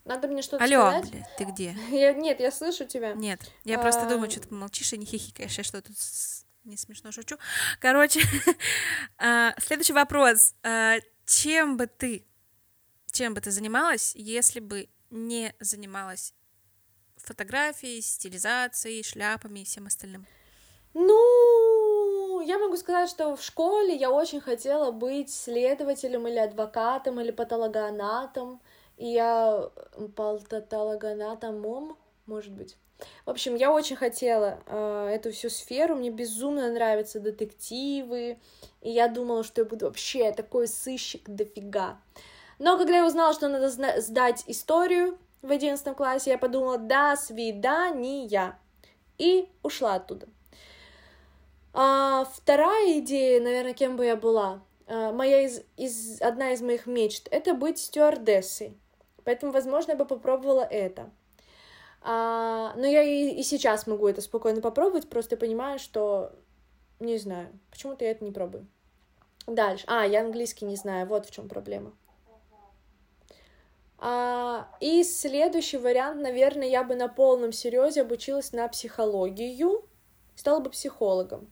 [0.04, 1.10] Надо мне что-то Алло, сказать.
[1.10, 1.76] Блядь, ты где?
[1.90, 3.12] Я, нет, я слышу тебя.
[3.12, 3.82] Нет, я а...
[3.82, 5.96] просто думаю, что ты молчишь и не хихикаешь, я что тут
[6.64, 7.36] не смешно шучу.
[7.80, 8.20] Короче,
[9.18, 10.54] а, следующий вопрос.
[10.62, 10.96] А,
[11.26, 12.26] чем бы ты,
[13.10, 16.34] чем бы ты занималась, если бы не занималась
[17.16, 20.26] фотографией, стилизацией, шляпами и всем остальным?
[20.94, 27.30] Ну, я могу сказать, что в школе я очень хотела быть следователем или адвокатом или
[27.30, 28.60] патологоанатом.
[28.98, 29.70] И я
[30.16, 31.96] патологоанатомом,
[32.26, 32.76] может быть.
[33.26, 38.38] В общем, я очень хотела э, эту всю сферу, мне безумно нравятся детективы,
[38.80, 41.98] и я думала, что я буду вообще такой сыщик дофига.
[42.58, 48.58] Но когда я узнала, что надо сдать историю в одиннадцатом классе, я подумала, да, свидания,
[49.18, 50.28] и ушла оттуда.
[51.72, 56.86] А вторая идея, наверное, кем бы я была, а, моя из, из, одна из моих
[56.86, 58.76] мечт, это быть стюардессой.
[59.24, 61.10] Поэтому, возможно, я бы попробовала это.
[62.04, 66.32] А, но я и, и сейчас могу это спокойно попробовать, просто понимаю, что
[66.98, 68.66] не знаю, почему-то я это не пробую.
[69.46, 69.84] Дальше.
[69.88, 71.92] А, я английский не знаю, вот в чем проблема.
[73.98, 79.84] А, и следующий вариант, наверное, я бы на полном серьезе обучилась на психологию,
[80.34, 81.48] стала бы психологом.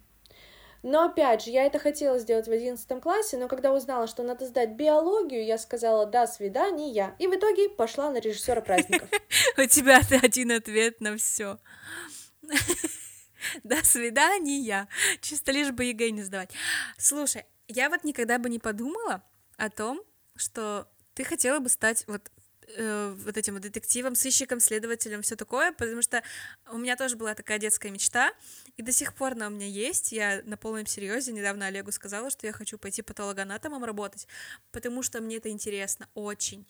[0.82, 4.46] Но опять же, я это хотела сделать в одиннадцатом классе, но когда узнала, что надо
[4.46, 9.08] сдать биологию, я сказала «до свидания», и в итоге пошла на режиссера праздников.
[9.58, 11.58] У тебя один ответ на все.
[13.64, 14.88] До свидания.
[15.20, 16.52] Чисто лишь бы ЕГЭ не сдавать.
[16.98, 19.22] Слушай, я вот никогда бы не подумала
[19.56, 20.02] о том,
[20.36, 22.30] что ты хотела бы стать вот
[22.76, 26.22] э, вот этим вот детективом, сыщиком, следователем, все такое, потому что
[26.70, 28.32] у меня тоже была такая детская мечта,
[28.76, 30.12] и до сих пор она у меня есть.
[30.12, 34.26] Я на полном серьезе недавно Олегу сказала, что я хочу пойти патологоанатомом работать,
[34.72, 36.66] потому что мне это интересно очень.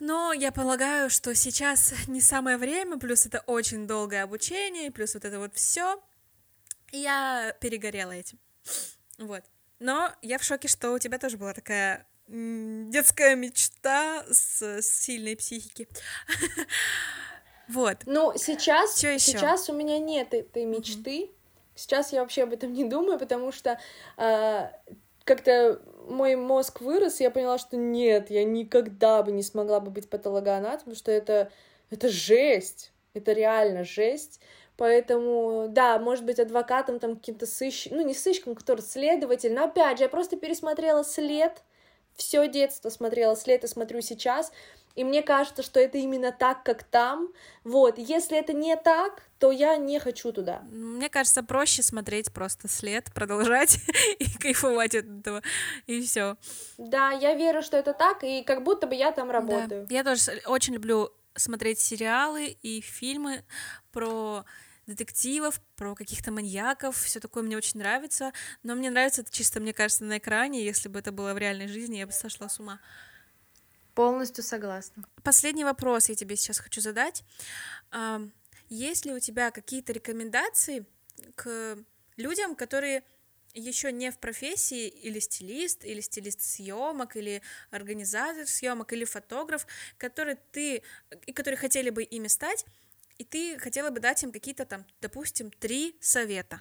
[0.00, 5.24] Но я полагаю, что сейчас не самое время, плюс это очень долгое обучение, плюс вот
[5.24, 6.00] это вот все.
[6.92, 8.38] Я перегорела этим.
[9.18, 9.44] Вот.
[9.80, 15.88] Но я в шоке, что у тебя тоже была такая детская мечта с сильной психики.
[17.68, 17.98] Вот.
[18.06, 21.30] Ну, сейчас, сейчас у меня нет этой мечты.
[21.74, 23.78] Сейчас я вообще об этом не думаю, потому что
[24.16, 24.70] э,
[25.24, 29.90] как-то мой мозг вырос, и я поняла, что нет, я никогда бы не смогла бы
[29.90, 31.52] быть патологоанатом, потому что это,
[31.90, 34.40] это жесть, это реально жесть.
[34.78, 39.98] Поэтому, да, может быть, адвокатом, там, каким-то сыщиком, ну, не сыщиком, который следователь, но, опять
[39.98, 41.62] же, я просто пересмотрела след,
[42.18, 44.52] все детство смотрела след и смотрю сейчас,
[44.96, 47.28] и мне кажется, что это именно так, как там.
[47.62, 50.62] Вот, если это не так, то я не хочу туда.
[50.70, 53.78] Мне кажется, проще смотреть просто след, продолжать
[54.18, 55.42] и кайфовать от этого,
[55.86, 56.36] и все.
[56.76, 59.86] Да, я верю, что это так, и как будто бы я там работаю.
[59.86, 59.94] Да.
[59.94, 63.44] Я тоже очень люблю смотреть сериалы и фильмы
[63.92, 64.44] про
[64.88, 68.32] детективов, про каких-то маньяков, все такое мне очень нравится,
[68.62, 71.68] но мне нравится это чисто, мне кажется, на экране, если бы это было в реальной
[71.68, 72.80] жизни, я бы сошла с ума.
[73.94, 75.04] Полностью согласна.
[75.22, 77.22] Последний вопрос я тебе сейчас хочу задать.
[78.68, 80.86] Есть ли у тебя какие-то рекомендации
[81.34, 81.76] к
[82.16, 83.02] людям, которые
[83.54, 89.66] еще не в профессии или стилист, или стилист съемок, или организатор съемок, или фотограф,
[89.96, 90.82] которые ты
[91.26, 92.64] и которые хотели бы ими стать,
[93.18, 96.60] и ты хотела бы дать им какие-то там, допустим, три совета.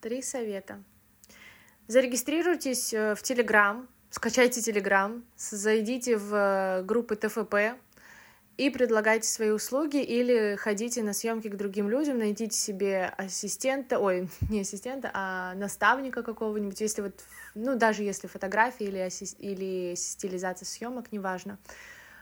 [0.00, 0.82] Три совета.
[1.88, 7.78] Зарегистрируйтесь э, в Телеграм, скачайте Телеграм, зайдите в э, группы ТФП
[8.56, 14.28] и предлагайте свои услуги или ходите на съемки к другим людям, найдите себе ассистента, ой,
[14.50, 19.36] не ассистента, а наставника какого-нибудь, если вот, ну, даже если фотографии или, асси...
[19.38, 21.58] или стилизация съемок, неважно.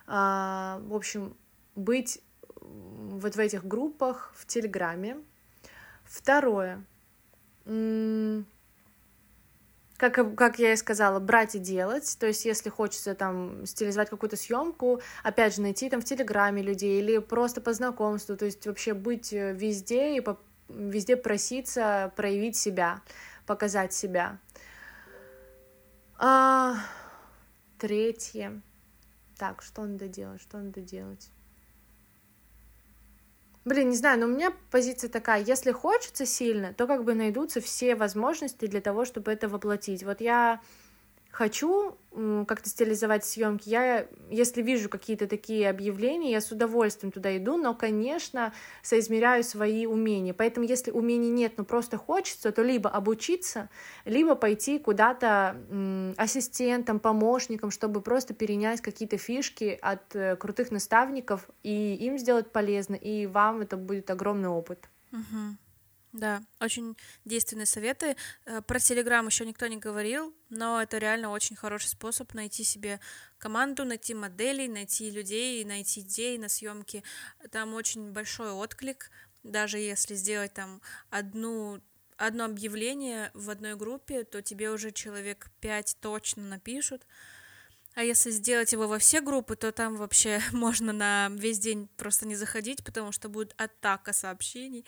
[0.06, 1.36] А, в общем,
[1.76, 2.20] быть
[2.64, 5.18] вот в этих группах в Телеграме.
[6.04, 6.84] Второе.
[9.96, 12.16] Как, как я и сказала, брать и делать.
[12.18, 17.00] То есть, если хочется там стилизовать какую-то съемку, опять же, найти там в Телеграме людей
[17.00, 18.36] или просто по знакомству.
[18.36, 20.38] То есть, вообще быть э, везде и по,
[20.68, 23.00] везде проситься проявить себя,
[23.46, 24.38] показать себя.
[26.18, 26.76] А,
[27.78, 28.60] третье.
[29.38, 30.40] Так, что надо делать?
[30.42, 31.30] Что надо делать?
[33.64, 37.62] Блин, не знаю, но у меня позиция такая, если хочется сильно, то как бы найдутся
[37.62, 40.02] все возможности для того, чтобы это воплотить.
[40.02, 40.60] Вот я
[41.34, 41.98] хочу
[42.46, 47.74] как-то стилизовать съемки, я, если вижу какие-то такие объявления, я с удовольствием туда иду, но,
[47.74, 50.32] конечно, соизмеряю свои умения.
[50.32, 53.68] Поэтому, если умений нет, но просто хочется, то либо обучиться,
[54.04, 55.56] либо пойти куда-то
[56.16, 62.94] ассистентом, помощником, чтобы просто перенять какие-то фишки от э, крутых наставников и им сделать полезно,
[62.94, 64.88] и вам это будет огромный опыт.
[65.10, 65.56] Угу.
[66.14, 68.14] Да, очень действенные советы.
[68.46, 73.00] Э, про Телеграм еще никто не говорил, но это реально очень хороший способ найти себе
[73.36, 77.02] команду, найти моделей, найти людей, найти идеи на съемки.
[77.50, 79.10] Там очень большой отклик,
[79.42, 81.80] даже если сделать там одну
[82.16, 87.04] одно объявление в одной группе, то тебе уже человек пять точно напишут.
[87.94, 92.24] А если сделать его во все группы, то там вообще можно на весь день просто
[92.24, 94.84] не заходить, потому что будет атака сообщений.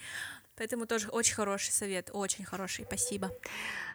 [0.57, 3.29] Поэтому тоже очень хороший совет, очень хороший, спасибо.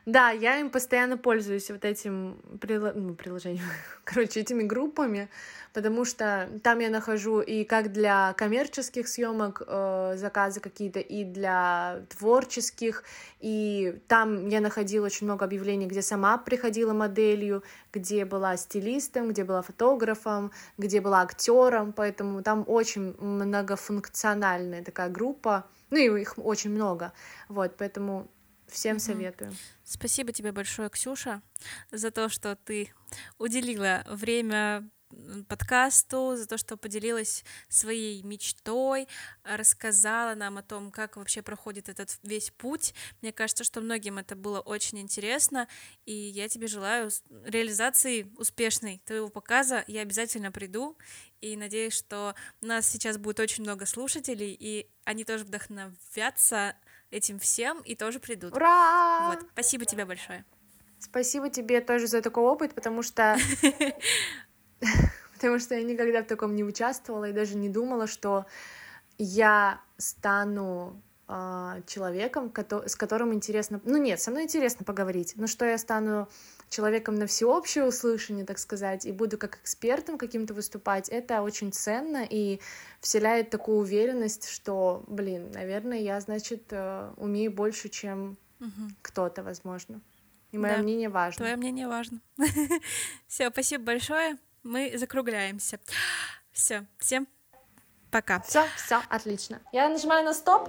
[0.06, 2.92] Да, я им постоянно пользуюсь вот этим прил...
[2.94, 3.64] ну, приложением,
[4.04, 5.28] короче, этими группами,
[5.72, 12.02] потому что там я нахожу и как для коммерческих съемок э, заказы какие-то, и для
[12.08, 13.04] творческих,
[13.40, 19.42] и там я находила очень много объявлений, где сама приходила моделью, где была стилистом, где
[19.44, 26.70] была фотографом, где была актером, поэтому там очень многофункциональная такая группа, ну и их очень
[26.70, 27.12] много,
[27.48, 28.28] вот, поэтому
[28.66, 29.54] Всем советую.
[29.84, 31.42] Спасибо тебе большое, Ксюша,
[31.90, 32.90] за то, что ты
[33.38, 34.88] уделила время
[35.48, 39.08] подкасту, за то, что поделилась своей мечтой,
[39.44, 42.94] рассказала нам о том, как вообще проходит этот весь путь.
[43.20, 45.68] Мне кажется, что многим это было очень интересно,
[46.04, 47.10] и я тебе желаю
[47.44, 49.84] реализации успешной твоего показа.
[49.86, 50.96] Я обязательно приду,
[51.40, 56.76] и надеюсь, что у нас сейчас будет очень много слушателей, и они тоже вдохновятся
[57.10, 58.54] этим всем и тоже придут.
[58.54, 59.30] Ура!
[59.30, 60.44] Вот, спасибо тебе большое.
[60.98, 63.36] Спасибо тебе тоже за такой опыт, потому что...
[65.34, 68.46] Потому что я никогда в таком не участвовала и даже не думала, что
[69.18, 72.52] я стану э, человеком,
[72.86, 73.80] с которым интересно...
[73.84, 76.28] Ну нет, со мной интересно поговорить, но что я стану
[76.68, 82.26] человеком на всеобщее услышание, так сказать, и буду как экспертом каким-то выступать, это очень ценно
[82.28, 82.60] и
[83.00, 88.90] вселяет такую уверенность, что, блин, наверное, я, значит, э, умею больше, чем угу.
[89.02, 90.00] кто-то, возможно.
[90.50, 91.38] И мое да, мнение важно.
[91.38, 92.20] Твое мнение важно.
[93.26, 94.36] Все, спасибо большое.
[94.62, 95.80] Мы закругляемся.
[96.52, 97.26] Все, всем
[98.10, 98.40] пока.
[98.42, 99.60] Все, все, отлично.
[99.72, 100.68] Я нажимаю на стоп.